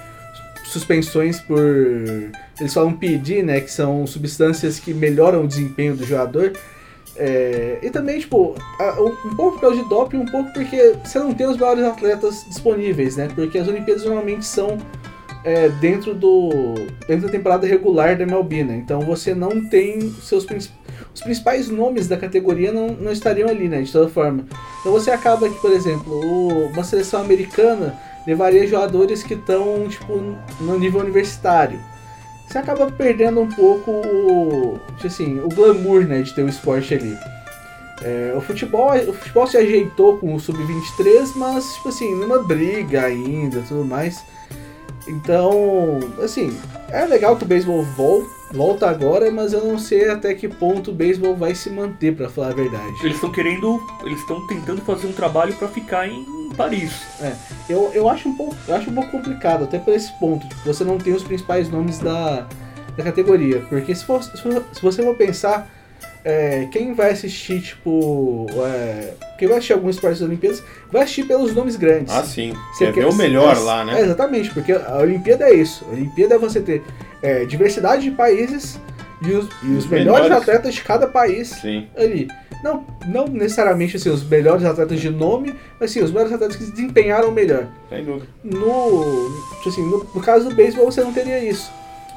suspensões 0.66 1.40
por. 1.40 1.60
Eles 2.60 2.74
falam 2.74 2.94
PD, 2.94 3.44
né? 3.44 3.62
Que 3.62 3.72
são 3.72 4.06
substâncias 4.06 4.80
que 4.80 4.94
melhoram 4.94 5.44
o 5.44 5.48
desempenho 5.48 5.96
do 5.96 6.06
jogador. 6.06 6.54
É, 7.22 7.80
e 7.84 7.90
também, 7.90 8.18
tipo, 8.20 8.56
um 9.26 9.36
pouco 9.36 9.54
por 9.56 9.62
causa 9.62 9.84
de 9.84 9.90
doping, 9.90 10.18
um 10.20 10.26
pouco 10.26 10.54
porque 10.54 10.96
você 11.04 11.20
não 11.20 11.34
tem 11.34 11.46
os 11.48 11.58
melhores 11.58 11.84
atletas 11.84 12.46
disponíveis, 12.48 13.18
né? 13.18 13.28
Porque 13.36 13.58
as 13.58 13.68
Olimpíadas 13.68 14.06
normalmente 14.06 14.46
são 14.46 14.78
é, 15.44 15.68
dentro 15.68 16.14
do 16.14 16.50
dentro 17.08 17.26
da 17.28 17.32
temporada 17.32 17.68
regular 17.68 18.16
da 18.18 18.24
MLB, 18.24 18.64
né? 18.64 18.76
Então 18.78 19.02
você 19.02 19.36
não 19.36 19.68
tem 19.68 20.00
seus 20.22 20.46
os 21.14 21.22
principais 21.22 21.70
nomes 21.70 22.08
da 22.08 22.16
categoria 22.18 22.72
não, 22.72 22.88
não 22.90 23.12
estariam 23.12 23.50
ali, 23.50 23.68
né? 23.68 23.82
De 23.82 23.92
toda 23.92 24.08
forma. 24.10 24.46
Então 24.80 24.92
você 24.92 25.12
acaba 25.12 25.50
que, 25.50 25.60
por 25.60 25.72
exemplo, 25.72 26.14
o- 26.14 26.68
uma 26.68 26.84
seleção 26.86 27.20
americana 27.22 28.00
levaria 28.26 28.66
jogadores 28.68 29.24
que 29.24 29.34
estão 29.34 29.88
tipo 29.90 30.22
no 30.62 30.80
nível 30.80 31.02
universitário. 31.02 31.80
Você 32.50 32.58
acaba 32.58 32.90
perdendo 32.90 33.42
um 33.42 33.48
pouco 33.48 33.92
o, 33.92 34.80
assim, 35.04 35.40
o 35.40 35.50
glamour, 35.50 36.06
né, 36.06 36.24
de 36.24 36.34
ter 36.34 36.42
o 36.44 36.50
esporte 36.50 36.96
ali. 36.96 37.16
É, 38.02 38.34
o 38.36 38.42
futebol, 38.42 38.92
o 38.96 39.14
futebol 39.14 39.46
se 39.46 39.58
ajeitou 39.58 40.18
com 40.18 40.34
o 40.34 40.40
sub-23, 40.40 41.34
mas 41.36 41.76
tipo 41.76 41.90
assim, 41.90 42.16
numa 42.16 42.42
briga 42.42 43.04
ainda, 43.04 43.62
tudo 43.68 43.86
mais. 43.86 44.24
Então, 45.08 46.00
assim, 46.24 46.58
é 46.90 47.06
legal 47.06 47.36
que 47.36 47.44
o 47.44 47.48
beisebol 47.48 47.84
vol- 47.84 48.26
volta 48.52 48.90
agora, 48.90 49.30
mas 49.32 49.54
eu 49.54 49.64
não 49.64 49.78
sei 49.78 50.10
até 50.10 50.34
que 50.34 50.48
ponto 50.48 50.92
o 50.92 50.94
beisebol 50.94 51.36
vai 51.36 51.54
se 51.54 51.70
manter, 51.70 52.16
pra 52.16 52.30
falar 52.30 52.50
a 52.50 52.54
verdade. 52.54 52.94
Eles 53.04 53.16
estão 53.16 53.32
querendo, 53.32 53.82
eles 54.04 54.20
estão 54.20 54.46
tentando 54.48 54.82
fazer 54.82 55.08
um 55.08 55.14
trabalho 55.14 55.54
para 55.56 55.68
ficar 55.68 56.08
em 56.08 56.26
Paris. 56.60 56.92
Eu, 57.70 57.90
eu, 57.94 58.10
acho 58.10 58.28
um 58.28 58.36
pouco, 58.36 58.54
eu 58.68 58.76
acho 58.76 58.90
um 58.90 58.94
pouco 58.94 59.10
complicado, 59.12 59.64
até 59.64 59.80
por 59.80 59.94
esse 59.94 60.12
ponto. 60.20 60.46
Tipo, 60.46 60.62
você 60.66 60.84
não 60.84 60.98
tem 60.98 61.14
os 61.14 61.24
principais 61.24 61.70
nomes 61.70 62.00
da, 62.00 62.46
da 62.98 63.04
categoria. 63.04 63.62
Porque 63.70 63.96
se, 63.96 64.04
for, 64.04 64.22
se, 64.22 64.42
for- 64.42 64.64
se 64.74 64.82
você 64.82 65.02
for 65.02 65.16
pensar, 65.16 65.70
é, 66.26 66.68
quem 66.70 66.94
vai 66.94 67.12
assistir, 67.12 67.62
tipo. 67.62 68.46
é, 68.66 69.14
quem 69.38 69.48
vai 69.48 69.58
assistir 69.60 69.72
alguns 69.72 69.96
esportes 69.96 70.20
das 70.20 70.28
Olimpíadas, 70.28 70.62
vai 70.92 71.04
assistir 71.04 71.24
pelos 71.24 71.56
nomes 71.56 71.78
grandes. 71.78 72.14
Ah, 72.14 72.26
sim. 72.26 72.54
Você 72.74 72.86
Quer 72.92 72.94
ver 72.94 73.06
o 73.06 73.16
melhor 73.16 73.58
lá, 73.60 73.82
É, 73.82 73.86
né? 73.86 74.02
exatamente, 74.02 74.50
porque 74.54 74.74
a 74.74 74.98
Olimpíada 74.98 75.46
é 75.46 75.54
isso. 75.54 75.86
A 75.90 75.94
Olimpíada 75.94 76.36
é 76.36 76.38
você 76.38 76.60
ter 76.60 76.84
é, 77.22 77.46
diversidade 77.46 78.04
de 78.04 78.12
países 78.12 78.78
e 79.22 79.32
os, 79.34 79.48
e 79.64 79.68
os 79.76 79.86
melhores, 79.88 80.24
melhores. 80.24 80.32
atletas 80.32 80.74
de 80.76 80.82
cada 80.82 81.08
país 81.08 81.50
Sim. 81.50 81.88
ali. 81.98 82.28
Não, 82.64 82.86
não 83.08 83.26
necessariamente 83.28 83.96
assim, 83.96 84.10
os 84.10 84.24
melhores 84.24 84.66
atletas 84.66 85.00
de 85.00 85.10
nome, 85.10 85.56
mas 85.80 85.92
sim, 85.92 86.02
os 86.04 86.12
melhores 86.12 86.34
atletas 86.34 86.58
que 86.58 86.66
se 86.66 86.72
desempenharam 86.72 87.32
melhor. 87.32 87.68
Sem 87.90 88.04
dúvida. 88.04 88.28
No, 88.44 89.30
assim, 89.66 89.82
no, 89.86 90.06
no 90.14 90.22
caso 90.22 90.50
do 90.50 90.56
beisebol 90.56 90.92
você 90.92 91.02
não 91.02 91.14
teria 91.14 91.40
isso. 91.44 91.72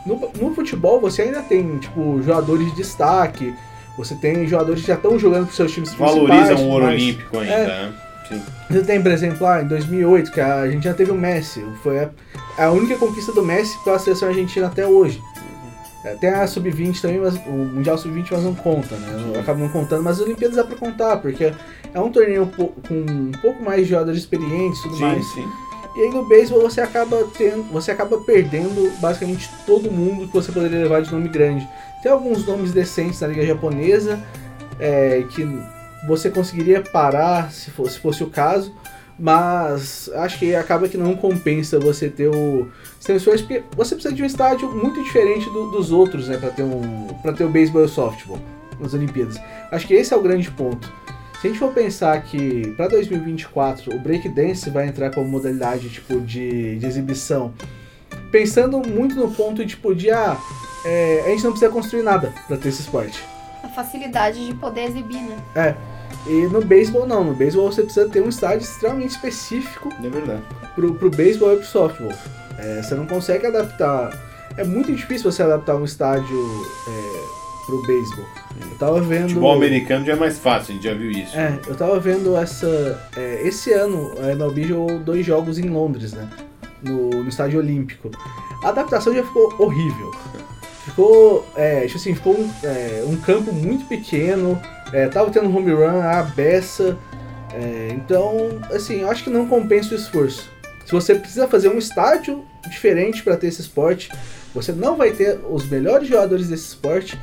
No, 0.04 0.16
no 0.40 0.52
futebol 0.54 1.00
você 1.00 1.22
ainda 1.22 1.42
tem, 1.42 1.78
tipo, 1.78 2.20
jogadores 2.22 2.66
de 2.70 2.74
destaque, 2.76 3.54
você 3.96 4.16
tem 4.16 4.46
jogadores 4.48 4.80
que 4.80 4.88
já 4.88 4.94
estão 4.94 5.16
jogando 5.16 5.46
para 5.46 5.54
seus 5.54 5.70
times 5.72 5.90
principais. 5.90 6.14
Valorizam 6.14 6.56
o 6.66 6.70
ouro 6.70 6.86
mas- 6.86 6.94
olímpico 6.94 7.38
ainda, 7.38 7.52
É. 7.54 7.66
né? 7.66 7.92
Sim. 8.28 8.42
Você 8.70 8.82
tem, 8.82 9.02
por 9.02 9.12
exemplo, 9.12 9.42
lá 9.44 9.62
em 9.62 9.68
2008, 9.68 10.32
que 10.32 10.40
a 10.40 10.68
gente 10.68 10.84
já 10.84 10.94
teve 10.94 11.10
o 11.10 11.14
Messi, 11.14 11.64
foi 11.82 12.00
a, 12.00 12.10
a 12.58 12.70
única 12.70 12.96
conquista 12.96 13.30
do 13.32 13.42
Messi 13.44 13.78
pela 13.84 13.98
seleção 13.98 14.28
argentina 14.28 14.66
até 14.66 14.86
hoje. 14.86 15.20
É, 16.04 16.14
tem 16.14 16.30
a 16.30 16.46
Sub-20 16.46 17.00
também, 17.00 17.18
mas 17.20 17.36
o 17.46 17.50
Mundial 17.50 17.96
Sub-20 17.96 18.28
mas 18.32 18.42
não 18.42 18.54
conta, 18.54 18.96
né? 18.96 19.38
Acaba 19.38 19.58
não 19.60 19.68
contando, 19.68 20.02
mas 20.02 20.16
as 20.16 20.26
Olimpíadas 20.26 20.56
dá 20.56 20.64
pra 20.64 20.76
contar, 20.76 21.18
porque 21.18 21.52
é 21.94 22.00
um 22.00 22.10
torneio 22.10 22.50
com 22.56 22.72
um 22.90 23.32
pouco 23.40 23.62
mais 23.62 23.82
de 23.82 23.90
jogadores 23.90 24.18
experientes 24.20 24.80
e 24.80 24.82
tudo 24.82 24.96
Sim, 24.96 25.02
mais. 25.02 25.24
sim. 25.32 25.48
E 25.94 26.00
aí 26.00 26.10
no 26.10 26.26
beisebol 26.26 26.62
você 26.62 26.80
acaba 26.80 27.22
tendo, 27.36 27.64
você 27.64 27.90
acaba 27.90 28.18
perdendo 28.18 28.90
basicamente 28.98 29.48
todo 29.66 29.90
mundo 29.90 30.26
que 30.26 30.32
você 30.32 30.50
poderia 30.50 30.80
levar 30.82 31.02
de 31.02 31.12
nome 31.12 31.28
grande. 31.28 31.68
Tem 32.02 32.10
alguns 32.10 32.46
nomes 32.46 32.72
decentes 32.72 33.20
na 33.20 33.28
liga 33.28 33.46
japonesa 33.46 34.18
é, 34.80 35.24
que 35.30 35.46
você 36.08 36.30
conseguiria 36.30 36.80
parar 36.80 37.52
se 37.52 37.70
fosse, 37.70 37.94
se 37.94 38.00
fosse 38.00 38.24
o 38.24 38.30
caso, 38.30 38.74
mas 39.18 40.10
acho 40.14 40.38
que 40.38 40.54
acaba 40.54 40.88
que 40.88 40.96
não 40.96 41.14
compensa 41.14 41.78
você 41.78 42.08
ter 42.08 42.28
o 42.28 42.68
esforço, 43.16 43.44
porque 43.44 43.62
você 43.76 43.94
precisa 43.94 44.14
de 44.14 44.22
um 44.22 44.26
estádio 44.26 44.70
muito 44.70 45.02
diferente 45.02 45.48
do- 45.50 45.70
dos 45.70 45.90
outros, 45.90 46.28
né, 46.28 46.36
para 46.36 46.50
ter 46.50 46.62
um 46.62 47.06
para 47.22 47.32
ter 47.32 47.44
o 47.44 47.48
beisebol 47.48 47.82
e 47.82 47.84
o 47.84 47.88
softball 47.88 48.38
nas 48.78 48.94
Olimpíadas. 48.94 49.40
Acho 49.70 49.86
que 49.86 49.94
esse 49.94 50.12
é 50.14 50.16
o 50.16 50.20
grande 50.22 50.50
ponto. 50.50 50.92
Se 51.40 51.46
a 51.48 51.50
gente 51.50 51.58
for 51.58 51.72
pensar 51.72 52.22
que 52.22 52.72
para 52.76 52.86
2024 52.88 53.94
o 53.94 53.98
breakdance 53.98 54.70
vai 54.70 54.86
entrar 54.86 55.10
como 55.12 55.26
modalidade 55.28 55.88
tipo 55.88 56.20
de, 56.20 56.78
de 56.78 56.86
exibição, 56.86 57.52
pensando 58.30 58.78
muito 58.88 59.14
no 59.16 59.30
ponto 59.32 59.64
tipo 59.66 59.94
de 59.94 60.10
ah, 60.10 60.36
é, 60.84 61.22
a 61.26 61.28
gente 61.30 61.42
não 61.44 61.50
precisa 61.52 61.70
construir 61.72 62.02
nada 62.02 62.32
para 62.46 62.56
ter 62.56 62.68
esse 62.68 62.82
esporte. 62.82 63.22
A 63.62 63.68
facilidade 63.68 64.46
de 64.46 64.54
poder 64.54 64.82
exibir, 64.84 65.20
né? 65.22 65.36
É. 65.56 65.74
E 66.26 66.46
no 66.46 66.60
beisebol 66.62 67.06
não, 67.06 67.24
no 67.24 67.34
beisebol 67.34 67.70
você 67.72 67.82
precisa 67.82 68.08
ter 68.08 68.22
um 68.22 68.28
estádio 68.28 68.64
extremamente 68.64 69.10
específico 69.10 69.88
É 70.02 70.08
verdade. 70.08 70.42
pro, 70.74 70.94
pro 70.94 71.10
beisebol 71.10 71.54
e 71.54 71.56
pro 71.56 71.66
softball. 71.66 72.12
É, 72.58 72.82
você 72.82 72.94
não 72.94 73.06
consegue 73.06 73.46
adaptar. 73.46 74.12
É 74.56 74.64
muito 74.64 74.92
difícil 74.94 75.30
você 75.32 75.42
adaptar 75.42 75.76
um 75.76 75.84
estádio 75.84 76.66
é, 76.86 77.66
pro 77.66 77.82
beisebol. 77.86 78.24
Eu 78.60 78.78
tava 78.78 79.00
vendo. 79.00 79.28
Futebol 79.28 79.54
americano 79.54 80.04
já 80.04 80.12
é 80.12 80.16
mais 80.16 80.38
fácil, 80.38 80.72
a 80.72 80.74
gente 80.74 80.84
já 80.84 80.94
viu 80.94 81.10
isso. 81.10 81.36
É, 81.36 81.58
eu 81.66 81.74
tava 81.74 81.98
vendo 81.98 82.36
essa. 82.36 83.00
é, 83.16 83.40
esse 83.46 83.72
ano 83.72 84.12
a 84.22 84.30
MLB 84.32 84.64
jogou 84.64 84.98
dois 84.98 85.24
jogos 85.24 85.58
em 85.58 85.68
Londres, 85.68 86.12
né? 86.12 86.28
No, 86.82 87.10
no 87.10 87.28
estádio 87.28 87.58
olímpico. 87.60 88.10
A 88.62 88.68
adaptação 88.68 89.14
já 89.14 89.22
ficou 89.24 89.54
horrível. 89.58 90.12
Ficou. 90.84 91.46
É, 91.56 91.86
tipo 91.86 91.96
assim, 91.98 92.14
ficou 92.14 92.34
um, 92.38 92.50
é, 92.62 93.04
um 93.06 93.16
campo 93.16 93.52
muito 93.52 93.86
pequeno. 93.86 94.60
É, 94.92 95.06
tava 95.08 95.30
tendo 95.30 95.54
home 95.54 95.72
run, 95.72 96.00
a 96.00 96.22
beça. 96.22 96.96
é, 97.54 97.88
então, 97.92 98.60
assim, 98.72 99.00
eu 99.00 99.10
acho 99.10 99.24
que 99.24 99.30
não 99.30 99.46
compensa 99.46 99.94
o 99.94 99.96
esforço. 99.98 100.50
Se 100.86 100.92
você 100.92 101.14
precisa 101.14 101.46
fazer 101.48 101.68
um 101.68 101.78
estádio 101.78 102.44
diferente 102.68 103.22
para 103.22 103.36
ter 103.36 103.46
esse 103.48 103.60
esporte, 103.60 104.10
você 104.54 104.72
não 104.72 104.96
vai 104.96 105.12
ter 105.12 105.38
os 105.48 105.66
melhores 105.68 106.08
jogadores 106.08 106.48
desse 106.48 106.66
esporte 106.68 107.18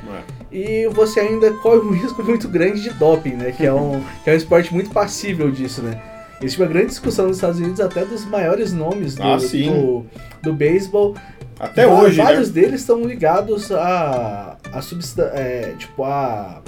É. 0.52 0.56
e 0.56 0.88
você 0.88 1.20
ainda 1.20 1.52
corre 1.52 1.78
um 1.80 1.92
risco 1.94 2.22
muito 2.24 2.48
grande 2.48 2.82
de 2.82 2.90
doping, 2.90 3.34
né? 3.34 3.52
Que 3.52 3.66
é 3.66 3.72
um, 3.72 4.02
que 4.24 4.30
é 4.30 4.32
um 4.32 4.36
esporte 4.36 4.72
muito 4.74 4.90
passível 4.90 5.50
disso, 5.50 5.82
né? 5.82 6.00
Existe 6.40 6.58
uma 6.60 6.68
grande 6.68 6.86
discussão 6.86 7.26
nos 7.28 7.36
Estados 7.36 7.60
Unidos 7.60 7.80
até 7.80 8.02
dos 8.04 8.24
maiores 8.24 8.72
nomes 8.72 9.14
do, 9.14 9.22
Ah, 9.22 9.36
do, 9.36 10.06
do 10.42 10.52
beisebol. 10.54 11.14
Até 11.58 11.86
hoje, 11.86 12.16
Vários 12.16 12.48
né? 12.50 12.62
deles 12.62 12.80
estão 12.80 13.02
ligados 13.04 13.70
a, 13.70 14.56
a 14.72 14.80
substância, 14.80 15.30
é, 15.34 15.74
tipo, 15.78 16.02
a, 16.02 16.59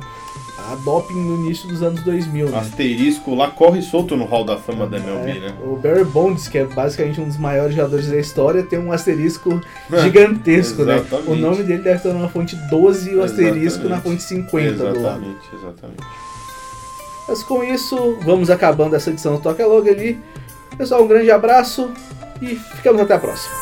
a 0.58 0.74
doping 0.76 1.14
no 1.14 1.44
início 1.44 1.66
dos 1.68 1.82
anos 1.82 2.02
2000, 2.02 2.48
né? 2.50 2.58
Asterisco 2.58 3.34
lá 3.34 3.50
corre 3.50 3.80
solto 3.82 4.16
no 4.16 4.24
Hall 4.24 4.44
da 4.44 4.56
Fama 4.58 4.86
da 4.86 4.98
MLB, 4.98 5.30
É, 5.30 5.34
né? 5.40 5.54
O 5.64 5.76
Barry 5.76 6.04
Bonds, 6.04 6.46
que 6.48 6.58
é 6.58 6.64
basicamente 6.64 7.20
um 7.20 7.26
dos 7.26 7.36
maiores 7.38 7.74
jogadores 7.74 8.08
da 8.08 8.18
história, 8.18 8.62
tem 8.62 8.78
um 8.78 8.92
asterisco 8.92 9.60
gigantesco, 10.02 10.84
né? 10.84 10.96
Exatamente. 10.98 11.30
O 11.30 11.36
nome 11.36 11.62
dele 11.62 11.82
deve 11.82 11.96
estar 11.96 12.12
na 12.12 12.28
fonte 12.28 12.54
12 12.70 13.10
e 13.10 13.16
o 13.16 13.22
asterisco 13.22 13.88
na 13.88 13.96
Exatamente. 13.96 14.02
fonte 14.02 14.22
50 14.22 14.72
do 14.76 14.84
lado. 14.84 14.98
Exatamente, 14.98 15.48
exatamente. 15.54 16.02
Mas 17.28 17.42
com 17.44 17.62
isso, 17.64 18.18
vamos 18.22 18.50
acabando 18.50 18.94
essa 18.96 19.10
edição 19.10 19.36
do 19.36 19.40
Toca 19.40 19.66
Logo 19.66 19.88
ali. 19.88 20.18
Pessoal, 20.76 21.02
um 21.04 21.08
grande 21.08 21.30
abraço 21.30 21.90
e 22.40 22.56
ficamos 22.56 23.00
até 23.00 23.14
a 23.14 23.18
próxima. 23.18 23.54